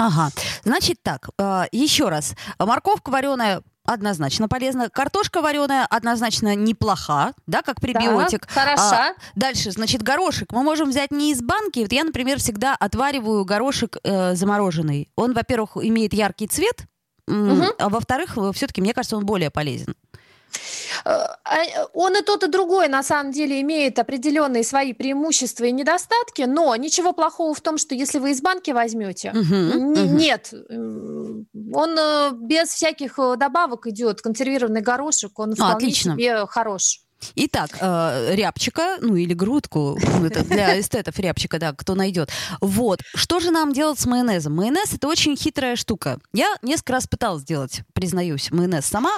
Ага. 0.06 0.30
Значит 0.64 0.98
так, 1.02 1.28
э, 1.38 1.64
еще 1.72 2.08
раз. 2.08 2.34
Морковка 2.58 3.10
вареная 3.10 3.62
однозначно 3.84 4.48
полезна. 4.48 4.88
Картошка 4.90 5.40
вареная 5.42 5.86
однозначно 5.86 6.54
неплоха, 6.54 7.32
да, 7.46 7.62
как 7.62 7.80
пребиотик. 7.80 8.46
Да, 8.46 8.52
хороша. 8.52 9.08
А, 9.10 9.14
дальше, 9.34 9.70
значит, 9.72 10.02
горошек 10.02 10.52
мы 10.52 10.62
можем 10.62 10.90
взять 10.90 11.10
не 11.10 11.32
из 11.32 11.42
банки. 11.42 11.80
Вот 11.80 11.92
я, 11.92 12.04
например, 12.04 12.38
всегда 12.38 12.74
отвариваю 12.74 13.44
горошек 13.44 13.96
э, 14.02 14.34
замороженный. 14.34 15.08
Он, 15.16 15.32
во-первых, 15.34 15.76
имеет 15.76 16.14
яркий 16.14 16.46
цвет, 16.46 16.86
Мгм. 17.26 17.66
а 17.78 17.88
во-вторых, 17.88 18.36
все-таки, 18.54 18.80
мне 18.80 18.94
кажется, 18.94 19.16
он 19.16 19.24
более 19.26 19.50
полезен. 19.50 19.94
Э, 21.04 21.10
а, 21.44 21.86
Он 21.94 22.16
и 22.16 22.22
тот, 22.22 22.44
и 22.44 22.48
другой, 22.48 22.88
на 22.88 23.02
самом 23.02 23.32
деле, 23.32 23.60
имеет 23.60 23.98
определенные 23.98 24.64
свои 24.64 24.92
преимущества 24.92 25.64
и 25.64 25.72
недостатки, 25.72 26.42
но 26.42 26.74
ничего 26.76 27.12
плохого 27.12 27.54
в 27.54 27.60
том, 27.60 27.78
что 27.78 27.94
если 27.94 28.18
вы 28.18 28.30
из 28.30 28.40
банки 28.40 28.70
возьмете, 28.70 29.30
Н- 29.34 29.92
мгм. 29.92 30.16
Нет, 30.16 30.52
м, 30.70 31.46
он 31.74 31.96
э, 31.98 32.30
без 32.34 32.68
всяких 32.68 33.18
э, 33.18 33.36
добавок 33.36 33.86
идет, 33.86 34.20
консервированный 34.22 34.80
горошек, 34.82 35.38
он 35.38 35.54
вполне 35.54 35.72
А, 35.72 35.76
отлично. 35.76 36.14
себе 36.14 36.46
хорош. 36.46 37.00
Итак, 37.36 37.70
э, 37.80 38.34
рябчика, 38.34 38.96
ну 39.00 39.14
или 39.14 39.32
грудку, 39.32 39.96
ну, 40.18 40.26
это 40.26 40.42
для 40.44 40.78
эстетов 40.80 41.18
рябчика, 41.20 41.58
да, 41.60 41.72
кто 41.72 41.94
найдет. 41.94 42.30
Вот, 42.60 43.00
что 43.14 43.38
же 43.38 43.52
нам 43.52 43.72
делать 43.72 44.00
с 44.00 44.06
майонезом? 44.06 44.56
Майонез 44.56 44.92
это 44.92 45.06
очень 45.06 45.36
хитрая 45.36 45.76
штука. 45.76 46.18
Я 46.32 46.52
несколько 46.62 46.94
раз 46.94 47.06
пыталась 47.06 47.42
сделать, 47.42 47.82
признаюсь, 47.92 48.50
майонез 48.50 48.86
сама. 48.86 49.16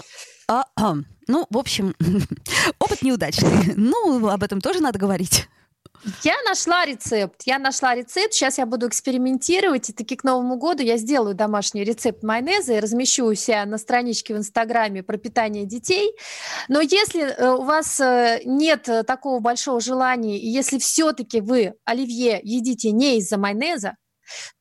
А, 0.49 0.65
а, 0.77 0.95
ну, 1.27 1.47
в 1.51 1.59
общем, 1.59 1.95
опыт 2.79 3.03
неудачный. 3.03 3.75
Ну, 3.77 4.29
об 4.29 4.43
этом 4.43 4.61
тоже 4.61 4.81
надо 4.81 4.99
говорить. 4.99 5.49
Я 6.23 6.35
нашла 6.47 6.85
рецепт. 6.85 7.43
Я 7.47 7.59
нашла 7.59 7.95
рецепт. 7.95 8.35
Сейчас 8.35 8.59
я 8.59 8.67
буду 8.67 8.89
экспериментировать. 8.89 9.89
И 9.89 9.93
таки 9.93 10.17
к 10.17 10.25
Новому 10.25 10.57
году 10.57 10.83
я 10.83 10.99
сделаю 10.99 11.35
домашний 11.35 11.83
рецепт 11.83 12.23
майонеза 12.23 12.75
и 12.75 12.81
размещу 12.81 13.25
у 13.25 13.35
себя 13.35 13.65
на 13.65 13.79
страничке 13.79 14.35
в 14.35 14.39
Инстаграме 14.39 15.03
про 15.03 15.17
питание 15.17 15.65
детей. 15.65 16.15
Но 16.69 16.81
если 16.81 17.23
э, 17.23 17.55
у 17.55 17.63
вас 17.63 18.01
э, 18.01 18.41
нет 18.45 18.89
э, 18.89 19.03
такого 19.03 19.41
большого 19.41 19.81
желания, 19.81 20.39
и 20.39 20.47
если 20.47 20.79
все-таки 20.79 21.41
вы 21.41 21.75
оливье 21.85 22.41
едите 22.43 22.91
не 22.91 23.19
из-за 23.19 23.39
майонеза, 23.39 23.97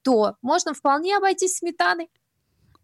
то 0.02 0.36
можно 0.42 0.74
вполне 0.74 1.18
обойтись 1.18 1.58
сметаной. 1.58 2.10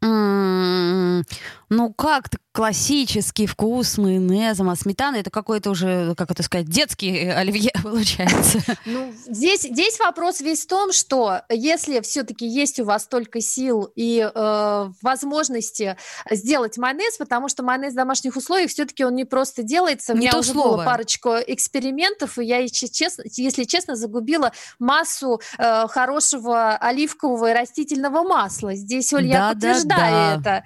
М, 0.01 1.23
Ну, 1.69 1.93
как 1.93 2.29
классический 2.51 3.45
вкус 3.45 3.97
майонезом, 3.97 4.69
а 4.69 4.75
сметана 4.75 5.17
это 5.17 5.29
какой-то 5.29 5.69
уже, 5.69 6.15
как 6.15 6.31
это 6.31 6.41
сказать, 6.43 6.67
детский 6.67 7.29
оливье 7.29 7.71
получается. 7.83 8.59
Ну, 8.85 9.13
здесь, 9.27 9.61
здесь 9.61 9.99
вопрос 9.99 10.41
весь 10.41 10.63
в 10.63 10.67
том, 10.67 10.91
что 10.91 11.41
если 11.49 12.01
все-таки 12.01 12.47
есть 12.47 12.79
у 12.79 12.85
вас 12.85 13.03
столько 13.03 13.39
сил 13.39 13.91
и 13.95 14.29
э, 14.33 14.89
возможности 15.01 15.95
сделать 16.29 16.77
майонез, 16.77 17.17
потому 17.17 17.49
что 17.49 17.63
майонез 17.63 17.93
в 17.93 17.95
домашних 17.95 18.35
условиях 18.35 18.71
все-таки 18.71 19.05
он 19.05 19.15
не 19.15 19.25
просто 19.25 19.61
делается. 19.63 20.13
У 20.13 20.15
Не 20.15 20.21
меня 20.21 20.31
то 20.31 20.39
уже 20.39 20.51
слово. 20.51 20.77
было 20.77 20.85
парочку 20.85 21.35
экспериментов, 21.47 22.39
и 22.39 22.45
я, 22.45 22.57
если 22.57 22.87
честно, 22.87 23.23
если 23.37 23.63
честно, 23.65 23.95
загубила 23.95 24.51
массу 24.79 25.39
э, 25.57 25.87
хорошего 25.87 26.75
оливкового 26.77 27.51
и 27.51 27.53
растительного 27.53 28.23
масла. 28.23 28.73
Здесь, 28.75 29.13
Оль, 29.13 29.27
я 29.27 29.49
Да-да-да. 29.53 29.53
подтверждаю 29.53 30.39
это. 30.39 30.63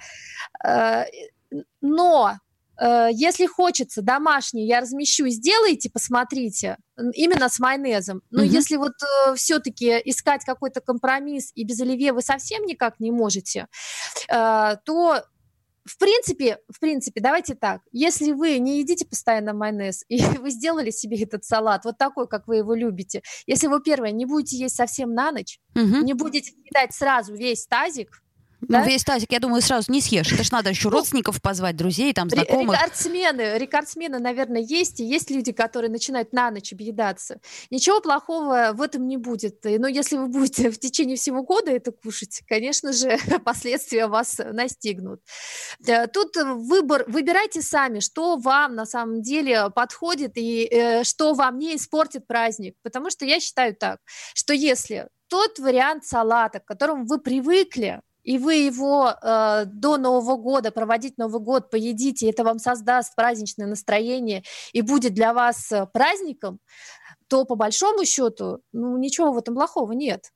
Э, 1.02 1.04
но 1.80 2.38
э, 2.80 3.08
если 3.12 3.46
хочется 3.46 4.02
домашний, 4.02 4.66
я 4.66 4.80
размещу, 4.80 5.28
сделайте, 5.28 5.90
посмотрите, 5.90 6.76
именно 7.14 7.48
с 7.48 7.58
майонезом. 7.58 8.22
Но 8.30 8.42
Мгм. 8.42 8.52
если 8.52 8.76
вот 8.76 8.92
все-таки 9.36 10.00
искать 10.04 10.44
какой-то 10.44 10.80
компромисс 10.80 11.52
и 11.54 11.64
без 11.64 11.80
оливье 11.80 12.12
вы 12.12 12.22
совсем 12.22 12.64
никак 12.64 13.00
не 13.00 13.10
можете, 13.10 13.66
э, 14.28 14.76
то 14.84 15.22
в 15.84 15.98
принципе, 15.98 16.58
в 16.68 16.80
принципе, 16.80 17.20
давайте 17.20 17.54
так. 17.54 17.82
Если 17.92 18.32
вы 18.32 18.58
не 18.58 18.78
едите 18.78 19.04
постоянно 19.04 19.52
майонез, 19.52 20.04
и 20.08 20.22
вы 20.38 20.50
сделали 20.50 20.90
себе 20.90 21.22
этот 21.22 21.44
салат 21.44 21.84
вот 21.84 21.98
такой, 21.98 22.26
как 22.26 22.48
вы 22.48 22.56
его 22.56 22.74
любите, 22.74 23.22
если 23.46 23.66
вы, 23.66 23.82
первое, 23.82 24.10
не 24.12 24.26
будете 24.26 24.56
есть 24.56 24.76
совсем 24.76 25.14
на 25.14 25.30
ночь, 25.30 25.60
Мгм. 25.74 26.04
не 26.04 26.14
будете 26.14 26.52
съедать 26.52 26.94
сразу 26.94 27.34
весь 27.34 27.66
тазик, 27.66 28.22
Ну, 28.68 28.78
да? 28.78 28.84
весь 28.84 29.04
тазик, 29.04 29.32
я 29.32 29.40
думаю, 29.40 29.62
сразу 29.62 29.90
не 29.90 30.00
съешь. 30.00 30.32
Это 30.32 30.42
ж 30.42 30.50
надо 30.50 30.70
еще 30.70 30.88
Ну, 30.88 30.96
родственников 30.96 31.40
позвать, 31.40 31.76
друзей, 31.76 32.12
там, 32.12 32.30
знакомых. 32.30 32.76
Рекордсмены, 32.76 33.58
рекордсмены, 33.58 34.18
наверное, 34.18 34.60
есть, 34.60 35.00
и 35.00 35.04
есть 35.04 35.30
люди, 35.30 35.52
которые 35.52 35.90
начинают 35.90 36.32
на 36.32 36.50
ночь 36.50 36.72
объедаться. 36.72 37.40
Ничего 37.70 38.00
плохого 38.00 38.70
в 38.74 38.82
этом 38.82 39.06
не 39.06 39.16
будет. 39.16 39.64
Но 39.64 39.88
если 39.88 40.16
вы 40.16 40.28
будете 40.28 40.70
в 40.72 40.78
течение 40.78 41.16
всего 41.16 41.42
года 41.42 41.70
это 41.70 41.92
кушать, 41.92 42.42
конечно 42.48 42.92
же, 42.92 43.18
последствия 43.44 44.06
вас 44.06 44.40
настигнут. 44.52 45.20
Э, 45.86 46.06
Тут 46.06 46.36
выбор, 46.36 47.04
выбирайте 47.08 47.62
сами, 47.62 48.00
что 48.00 48.36
вам 48.36 48.74
на 48.74 48.86
самом 48.86 49.22
деле 49.22 49.70
подходит 49.70 50.32
и 50.36 50.68
э, 50.70 51.04
что 51.04 51.34
вам 51.34 51.58
не 51.58 51.76
испортит 51.76 52.26
праздник. 52.26 52.74
Потому 52.82 53.10
что 53.10 53.24
я 53.24 53.40
считаю 53.40 53.74
так, 53.74 54.00
что 54.34 54.52
если 54.52 55.08
тот 55.28 55.58
вариант 55.58 56.04
салата, 56.04 56.60
к 56.60 56.64
которому 56.64 57.06
вы 57.06 57.18
привыкли, 57.18 58.00
и 58.24 58.38
вы 58.38 58.54
его 58.54 59.10
э, 59.10 59.64
до 59.66 59.98
Нового 59.98 60.36
года, 60.36 60.72
проводить 60.72 61.18
Новый 61.18 61.40
год, 61.40 61.70
поедите, 61.70 62.28
это 62.28 62.42
вам 62.42 62.58
создаст 62.58 63.14
праздничное 63.14 63.66
настроение 63.66 64.42
и 64.72 64.80
будет 64.80 65.14
для 65.14 65.32
вас 65.32 65.70
э, 65.70 65.86
праздником, 65.92 66.58
то 67.28 67.44
по 67.44 67.54
большому 67.54 68.04
счету, 68.04 68.60
ну, 68.72 68.96
ничего 68.96 69.32
в 69.32 69.38
этом 69.38 69.54
плохого 69.54 69.92
нет. 69.92 70.30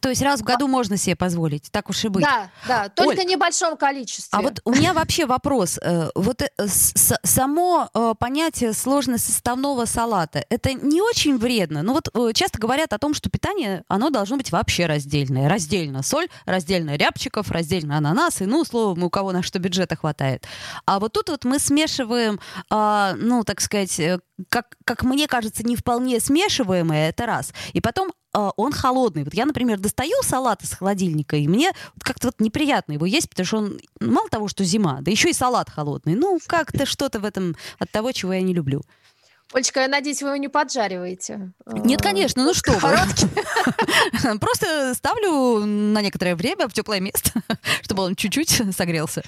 То 0.00 0.08
есть 0.08 0.22
раз 0.22 0.40
в 0.40 0.44
году 0.44 0.68
можно 0.68 0.96
себе 0.96 1.16
позволить, 1.16 1.70
так 1.70 1.90
уж 1.90 2.04
и 2.04 2.08
быть. 2.08 2.24
Да, 2.24 2.50
да, 2.66 2.88
только 2.88 3.22
в 3.22 3.26
небольшом 3.26 3.76
количестве. 3.76 4.38
А 4.38 4.40
вот 4.40 4.60
у 4.64 4.72
меня 4.72 4.94
вообще 4.94 5.26
вопрос. 5.26 5.78
Э, 5.82 6.08
Вот 6.14 6.40
э, 6.40 6.48
само 6.66 7.90
э, 7.92 8.14
понятие 8.18 8.72
сложносоставного 8.72 9.84
салата, 9.84 10.46
это 10.48 10.72
не 10.72 11.02
очень 11.02 11.36
вредно? 11.36 11.82
Ну 11.82 11.92
вот 11.92 12.34
часто 12.34 12.58
говорят 12.58 12.94
о 12.94 12.98
том, 12.98 13.12
что 13.12 13.28
питание, 13.28 13.84
оно 13.86 14.08
должно 14.08 14.38
быть 14.38 14.50
вообще 14.50 14.86
раздельное. 14.86 15.46
Раздельно 15.48 16.02
соль, 16.02 16.28
раздельно 16.46 16.96
рябчиков, 16.96 17.50
раздельно 17.50 17.98
ананасы, 17.98 18.46
ну, 18.46 18.64
словом, 18.64 19.04
у 19.04 19.10
кого 19.10 19.32
на 19.32 19.42
что 19.42 19.58
бюджета 19.58 19.96
хватает. 19.96 20.46
А 20.86 21.00
вот 21.00 21.12
тут 21.12 21.28
вот 21.28 21.44
мы 21.44 21.58
смешиваем, 21.58 22.40
а, 22.70 23.14
ну, 23.18 23.44
так 23.44 23.60
сказать, 23.60 24.00
как, 24.48 24.76
как 24.84 25.02
мне 25.02 25.26
кажется, 25.26 25.62
не 25.62 25.76
вполне 25.76 26.20
смешиваемое, 26.20 27.10
это 27.10 27.26
раз. 27.26 27.52
И 27.72 27.80
потом 27.80 28.12
а, 28.32 28.52
он 28.56 28.72
холодный. 28.72 29.24
Вот 29.24 29.34
я, 29.34 29.44
например, 29.44 29.78
достаю 29.78 30.22
салат 30.22 30.62
из 30.62 30.72
холодильника, 30.72 31.36
и 31.36 31.46
мне 31.48 31.72
вот 31.94 32.04
как-то 32.04 32.28
вот 32.28 32.40
неприятно 32.40 32.92
его 32.92 33.06
есть, 33.06 33.28
потому 33.28 33.46
что 33.46 33.58
он 33.58 33.80
мало 34.00 34.28
того, 34.28 34.48
что 34.48 34.64
зима, 34.64 34.98
да 35.02 35.10
еще 35.10 35.30
и 35.30 35.34
салат 35.34 35.68
холодный. 35.68 36.14
Ну, 36.14 36.38
как-то 36.46 36.86
что-то 36.86 37.20
в 37.20 37.24
этом 37.24 37.56
от 37.78 37.90
того, 37.90 38.12
чего 38.12 38.32
я 38.32 38.42
не 38.42 38.54
люблю. 38.54 38.82
Олечка, 39.52 39.80
я 39.82 39.88
надеюсь, 39.88 40.22
вы 40.22 40.28
его 40.30 40.36
не 40.36 40.48
поджариваете. 40.48 41.52
Нет, 41.66 42.00
Э, 42.00 42.02
конечно, 42.02 42.44
ну 42.44 42.54
что 42.54 42.72
вы. 42.72 44.38
Просто 44.40 44.94
ставлю 44.94 45.64
на 45.64 46.00
некоторое 46.02 46.34
время 46.36 46.68
в 46.68 46.72
теплое 46.72 47.00
место, 47.00 47.30
чтобы 47.82 48.02
он 48.04 48.14
чуть-чуть 48.14 48.62
согрелся, 48.76 49.22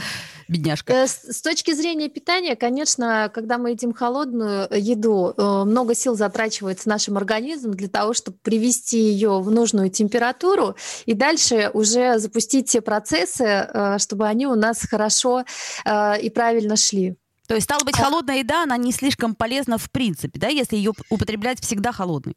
бедняжка. 0.49 0.93
Э, 0.93 1.07
С 1.07 1.43
точки 1.43 1.73
зрения 1.75 2.09
питания, 2.09 2.57
конечно, 2.57 3.31
когда 3.35 3.59
мы 3.59 3.71
едим 3.71 3.93
холодную 3.93 4.67
э, 4.71 4.79
еду, 4.79 5.35
э, 5.37 5.65
много 5.65 5.95
сил 5.95 6.15
затрачивается 6.17 6.89
нашим 6.89 7.17
организмом 7.17 7.75
для 7.75 7.89
того, 7.89 8.15
чтобы 8.15 8.39
привести 8.43 8.99
ее 8.99 9.41
в 9.41 9.51
нужную 9.51 9.91
температуру 9.91 10.77
и 11.07 11.15
дальше 11.15 11.71
уже 11.75 12.19
запустить 12.19 12.71
те 12.71 12.81
процессы, 12.81 13.69
чтобы 13.99 14.27
они 14.27 14.47
у 14.47 14.55
нас 14.55 14.87
хорошо 14.89 15.45
и 15.87 16.31
правильно 16.35 16.77
шли. 16.77 17.17
То 17.47 17.55
есть, 17.55 17.65
стало 17.65 17.85
быть, 17.85 17.97
холодная 17.97 18.39
еда, 18.39 18.63
она 18.63 18.77
не 18.77 18.93
слишком 18.93 19.35
полезна 19.35 19.79
в 19.79 19.91
принципе, 19.91 20.39
да, 20.39 20.49
если 20.49 20.77
ее 20.77 20.93
употреблять 21.11 21.61
всегда 21.61 21.93
холодной. 21.93 22.37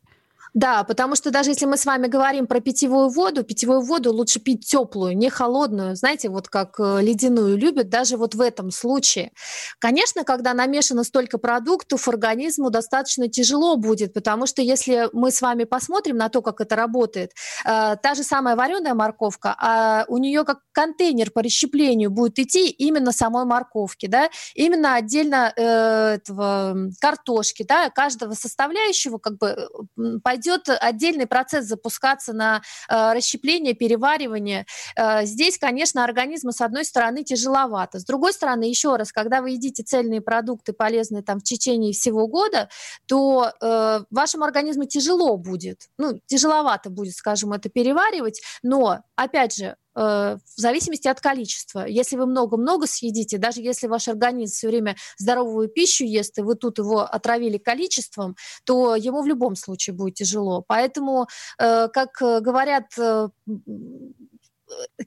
Да, 0.54 0.84
потому 0.84 1.16
что 1.16 1.32
даже 1.32 1.52
если 1.52 1.66
мы 1.66 1.78
с 1.78 1.86
вами 1.86 2.08
говорим 2.08 2.48
про 2.48 2.60
питьевую 2.60 3.10
воду, 3.10 3.44
питьевую 3.44 3.82
воду 3.82 4.14
лучше 4.14 4.40
пить 4.40 4.66
теплую, 4.66 5.18
не 5.18 5.30
холодную, 5.30 5.96
знаете, 5.96 6.30
вот 6.30 6.48
как 6.48 6.80
э, 6.80 7.02
ледяную 7.02 7.58
любят, 7.58 7.90
даже 7.90 8.18
вот 8.18 8.36
в 8.36 8.42
этом 8.42 8.72
случае. 8.72 9.32
Конечно, 9.80 10.24
когда 10.24 10.54
намешано 10.54 11.04
столько 11.04 11.38
продуктов, 11.38 12.08
организму 12.08 12.70
достаточно 12.70 13.28
тяжело 13.28 13.76
будет, 13.78 14.14
потому 14.14 14.48
что 14.48 14.62
если 14.62 15.10
мы 15.14 15.32
с 15.32 15.42
вами 15.42 15.66
посмотрим 15.66 16.18
на 16.18 16.30
то, 16.30 16.42
как 16.42 16.62
это 16.62 16.76
работает, 16.76 17.32
э, 17.66 17.96
та 18.02 18.16
же 18.16 18.24
самая 18.24 18.56
вареная 18.56 18.94
морковка, 18.94 19.56
а 19.60 20.06
у 20.08 20.18
нее 20.18 20.44
как 20.44 20.60
контейнер 20.72 21.32
по 21.32 21.42
расщеплению 21.42 22.10
будет 22.12 22.40
идти 22.40 22.70
именно 22.70 23.12
самой 23.12 23.46
морковки, 23.46 24.08
да, 24.08 24.30
именно 24.56 24.96
отдельно 24.96 25.54
э, 25.56 26.16
этого 26.16 26.76
картошки, 27.00 27.64
да, 27.64 27.90
каждого 27.90 28.34
составляющего 28.34 29.18
как 29.18 29.38
бы 29.38 29.48
э, 29.48 29.68
м, 29.98 30.22
пойдет 30.38 30.70
отдельный 30.70 31.26
процесс 31.26 31.66
запускаться 31.66 32.32
на 32.32 32.62
э, 32.90 33.14
расщепление, 33.14 33.74
переваривание. 33.74 34.68
Э, 34.96 35.26
здесь, 35.26 35.58
конечно, 35.58 36.04
организму 36.04 36.52
с 36.52 36.62
одной 36.62 36.86
стороны 36.86 37.24
тяжеловато, 37.24 38.00
с 38.00 38.06
другой 38.06 38.34
стороны, 38.34 38.66
еще 38.66 38.96
раз, 38.96 39.12
когда 39.12 39.42
вы 39.42 39.52
едите 39.52 39.82
цельные 39.82 40.22
продукты, 40.22 40.74
полезные 40.74 41.24
там 41.24 41.40
в 41.40 41.44
течение 41.44 41.92
всего 41.92 42.28
года, 42.28 42.70
то 43.08 43.52
э, 43.60 44.00
вашему 44.12 44.44
организму 44.44 44.86
тяжело 44.86 45.38
будет, 45.38 45.88
ну 45.98 46.20
тяжеловато 46.28 46.92
будет, 46.92 47.16
скажем, 47.16 47.54
это 47.54 47.70
переваривать, 47.70 48.42
но 48.62 49.00
опять 49.16 49.56
же 49.56 49.76
в 49.98 50.40
зависимости 50.56 51.08
от 51.08 51.20
количества. 51.20 51.86
Если 51.88 52.16
вы 52.16 52.28
много-много 52.28 52.86
съедите, 52.86 53.38
даже 53.38 53.62
если 53.62 53.88
ваш 53.88 54.08
организм 54.08 54.54
все 54.54 54.68
время 54.68 54.96
здоровую 55.18 55.70
пищу 55.70 56.06
ест, 56.06 56.38
и 56.38 56.42
вы 56.42 56.56
тут 56.56 56.78
его 56.78 57.02
отравили 57.02 57.58
количеством, 57.58 58.36
то 58.64 58.96
ему 58.96 59.22
в 59.22 59.28
любом 59.28 59.56
случае 59.56 59.96
будет 59.96 60.16
тяжело. 60.16 60.64
Поэтому, 60.68 61.28
э, 61.60 61.88
как 61.88 62.22
э, 62.22 62.40
говорят, 62.42 62.86
э, 62.98 63.30
э, 63.48 63.52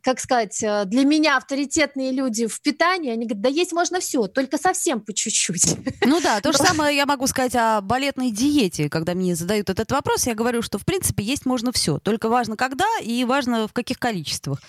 как 0.03 0.21
сказать, 0.21 0.63
э, 0.63 0.85
для 0.87 1.05
меня 1.05 1.37
авторитетные 1.37 2.13
люди 2.13 2.47
в 2.47 2.61
питании, 2.63 3.11
они 3.11 3.27
говорят, 3.27 3.43
да 3.43 3.49
есть 3.49 3.73
можно 3.73 4.01
все, 4.01 4.27
только 4.27 4.59
совсем 4.59 5.01
по 5.01 5.13
чуть-чуть. 5.13 5.77
Ну 6.05 6.21
да, 6.21 6.41
то 6.41 6.53
же 6.53 6.59
самое 6.65 6.97
я 6.97 7.07
могу 7.07 7.27
сказать 7.27 7.55
о 7.55 7.81
балетной 7.81 8.31
диете. 8.31 8.89
Когда 8.89 9.15
мне 9.15 9.35
задают 9.35 9.71
этот 9.71 9.91
вопрос, 9.93 10.27
я 10.27 10.35
говорю, 10.35 10.63
что 10.63 10.79
в 10.79 10.85
принципе 10.85 11.23
есть 11.23 11.47
можно 11.47 11.73
все. 11.73 11.99
Только 11.99 12.29
важно 12.29 12.57
когда 12.57 12.87
и 13.03 13.25
важно 13.25 13.69
в 13.69 13.73
каких 13.73 13.99
количествах. 13.99 14.61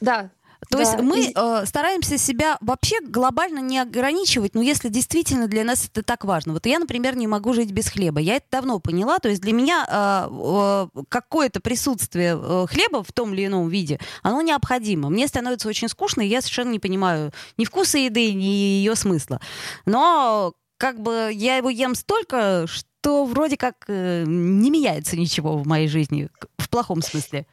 Да. 0.00 0.30
То 0.70 0.78
да. 0.78 0.80
есть 0.80 0.98
мы 1.00 1.20
И- 1.20 1.32
э, 1.34 1.64
стараемся 1.66 2.18
себя 2.18 2.56
вообще 2.60 3.00
глобально 3.00 3.58
не 3.60 3.78
ограничивать, 3.78 4.54
но 4.54 4.62
если 4.62 4.88
действительно 4.88 5.46
для 5.46 5.64
нас 5.64 5.86
это 5.86 6.02
так 6.02 6.24
важно. 6.24 6.52
Вот 6.52 6.66
я, 6.66 6.78
например, 6.78 7.16
не 7.16 7.26
могу 7.26 7.52
жить 7.52 7.72
без 7.72 7.88
хлеба. 7.88 8.20
Я 8.20 8.36
это 8.36 8.46
давно 8.50 8.78
поняла. 8.78 9.18
То 9.18 9.28
есть 9.28 9.40
для 9.40 9.52
меня 9.52 9.86
э, 9.88 10.28
э, 10.30 11.02
какое-то 11.08 11.60
присутствие 11.60 12.38
э, 12.40 12.66
хлеба 12.68 13.02
в 13.02 13.12
том 13.12 13.34
или 13.34 13.46
ином 13.46 13.68
виде, 13.68 13.98
оно 14.22 14.42
необходимо. 14.42 15.10
Мне 15.10 15.26
становится 15.28 15.68
очень 15.68 15.88
скучно, 15.88 16.22
и 16.22 16.28
я 16.28 16.40
совершенно 16.40 16.70
не 16.70 16.78
понимаю 16.78 17.32
ни 17.56 17.64
вкуса 17.64 17.98
еды, 17.98 18.32
ни 18.32 18.44
ее 18.44 18.94
смысла. 18.94 19.40
Но 19.86 20.54
как 20.78 21.00
бы 21.00 21.30
я 21.32 21.56
его 21.56 21.70
ем 21.70 21.94
столько, 21.94 22.66
что 22.66 23.24
вроде 23.24 23.56
как 23.56 23.76
э, 23.88 24.24
не 24.26 24.70
меняется 24.70 25.16
ничего 25.16 25.56
в 25.56 25.66
моей 25.66 25.88
жизни 25.88 26.28
в 26.58 26.68
плохом 26.68 27.02
смысле. 27.02 27.46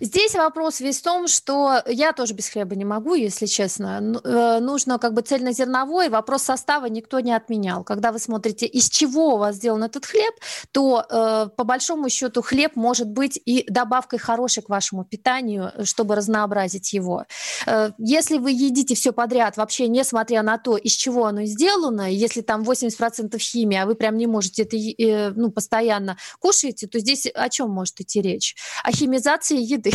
Здесь 0.00 0.34
вопрос 0.34 0.80
весь 0.80 1.00
в 1.00 1.02
том, 1.02 1.26
что 1.26 1.82
я 1.86 2.12
тоже 2.12 2.34
без 2.34 2.48
хлеба 2.48 2.76
не 2.76 2.84
могу, 2.84 3.14
если 3.14 3.46
честно. 3.46 4.20
Э, 4.24 4.60
нужно 4.60 4.98
как 4.98 5.12
бы 5.12 5.22
цельнозерновой. 5.22 6.08
Вопрос 6.08 6.44
состава 6.44 6.86
никто 6.86 7.18
не 7.18 7.32
отменял. 7.32 7.82
Когда 7.82 8.12
вы 8.12 8.20
смотрите, 8.20 8.66
из 8.66 8.88
чего 8.88 9.34
у 9.34 9.38
вас 9.38 9.56
сделан 9.56 9.82
этот 9.82 10.06
хлеб, 10.06 10.34
то 10.70 11.04
э, 11.08 11.48
по 11.56 11.64
большому 11.64 12.08
счету 12.10 12.42
хлеб 12.42 12.76
может 12.76 13.08
быть 13.08 13.40
и 13.44 13.64
добавкой 13.68 14.20
хорошей 14.20 14.62
к 14.62 14.68
вашему 14.68 15.04
питанию, 15.04 15.72
чтобы 15.82 16.14
разнообразить 16.14 16.92
его. 16.92 17.24
Э, 17.66 17.90
если 17.98 18.38
вы 18.38 18.52
едите 18.52 18.94
все 18.94 19.12
подряд, 19.12 19.56
вообще 19.56 19.88
несмотря 19.88 20.42
на 20.42 20.58
то, 20.58 20.76
из 20.76 20.92
чего 20.92 21.26
оно 21.26 21.44
сделано, 21.44 22.08
если 22.08 22.42
там 22.42 22.62
80% 22.62 23.36
химии, 23.38 23.78
а 23.78 23.86
вы 23.86 23.96
прям 23.96 24.16
не 24.16 24.28
можете 24.28 24.62
это 24.62 24.76
э, 24.76 25.30
ну, 25.34 25.50
постоянно 25.50 26.16
кушаете, 26.38 26.86
то 26.86 27.00
здесь 27.00 27.26
о 27.26 27.48
чем 27.48 27.70
может 27.70 28.00
идти 28.00 28.22
речь? 28.22 28.54
О 28.84 28.92
химизации 28.92 29.71
еды. 29.72 29.92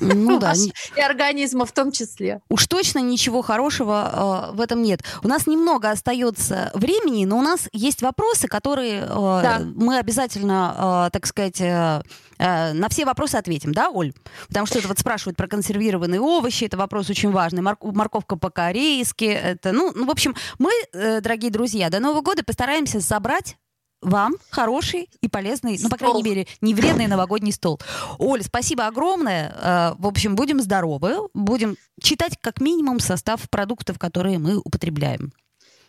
Ну 0.00 0.38
да. 0.40 0.52
И 0.96 1.00
организма 1.00 1.64
в 1.64 1.72
том 1.72 1.92
числе. 1.92 2.40
Уж 2.48 2.66
точно 2.66 2.98
ничего 2.98 3.42
хорошего 3.42 4.50
э, 4.52 4.56
в 4.56 4.60
этом 4.60 4.82
нет. 4.82 5.02
У 5.22 5.28
нас 5.28 5.46
немного 5.46 5.90
остается 5.90 6.70
времени, 6.74 7.24
но 7.24 7.38
у 7.38 7.42
нас 7.42 7.68
есть 7.72 8.02
вопросы, 8.02 8.48
которые 8.48 9.02
э, 9.02 9.06
да. 9.08 9.60
мы 9.74 9.98
обязательно, 9.98 11.06
э, 11.08 11.10
так 11.12 11.26
сказать, 11.26 11.60
э, 11.60 12.02
на 12.38 12.88
все 12.88 13.04
вопросы 13.04 13.36
ответим, 13.36 13.72
да, 13.72 13.90
Оль? 13.90 14.12
Потому 14.48 14.66
что 14.66 14.78
это 14.78 14.88
вот 14.88 14.98
спрашивают 14.98 15.36
про 15.36 15.46
консервированные 15.46 16.20
овощи, 16.20 16.64
это 16.64 16.78
вопрос 16.78 17.10
очень 17.10 17.30
важный. 17.30 17.60
Мор- 17.60 17.76
морковка 17.82 18.36
по-корейски, 18.36 19.26
это, 19.26 19.72
ну, 19.72 19.92
ну, 19.94 20.06
в 20.06 20.10
общем, 20.10 20.34
мы, 20.58 20.70
дорогие 20.92 21.50
друзья, 21.50 21.90
до 21.90 22.00
Нового 22.00 22.22
года 22.22 22.42
постараемся 22.42 23.00
собрать 23.02 23.56
вам 24.02 24.34
хороший 24.50 25.10
и 25.20 25.28
полезный, 25.28 25.76
стол. 25.78 25.90
ну, 25.90 25.90
по 25.90 25.98
крайней 25.98 26.22
мере, 26.22 26.46
не 26.60 26.74
вредный 26.74 27.06
новогодний 27.06 27.52
стол. 27.52 27.80
Оль, 28.18 28.42
спасибо 28.42 28.86
огромное. 28.86 29.54
Э, 29.56 29.94
в 29.98 30.06
общем, 30.06 30.36
будем 30.36 30.60
здоровы, 30.60 31.28
будем 31.34 31.76
читать 32.00 32.36
как 32.40 32.60
минимум 32.60 33.00
состав 33.00 33.48
продуктов, 33.50 33.98
которые 33.98 34.38
мы 34.38 34.56
употребляем. 34.56 35.32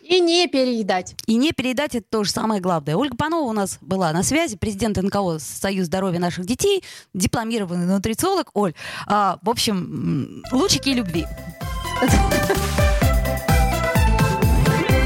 И 0.03 0.20
не 0.20 0.47
переедать. 0.47 1.16
И 1.28 1.36
не 1.36 1.51
переедать, 1.51 1.95
это 1.95 2.05
тоже 2.09 2.32
самое 2.32 2.59
главное. 2.59 2.95
Ольга 2.95 3.16
Панова 3.16 3.47
у 3.47 3.53
нас 3.53 3.78
была 3.82 4.12
на 4.12 4.24
связи, 4.24 4.57
президент 4.57 4.97
НКО 4.97 5.38
Союз 5.39 5.86
здоровья 5.86 6.20
наших 6.20 6.45
детей, 6.45 6.84
дипломированный 7.14 7.86
нутрициолог. 7.86 8.49
Оль, 8.53 8.74
а, 9.07 9.39
в 9.41 9.49
общем, 9.49 10.43
лучики 10.51 10.89
любви. 10.89 11.26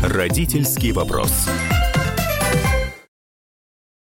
Родительский 0.01 0.91
вопрос. 0.91 1.31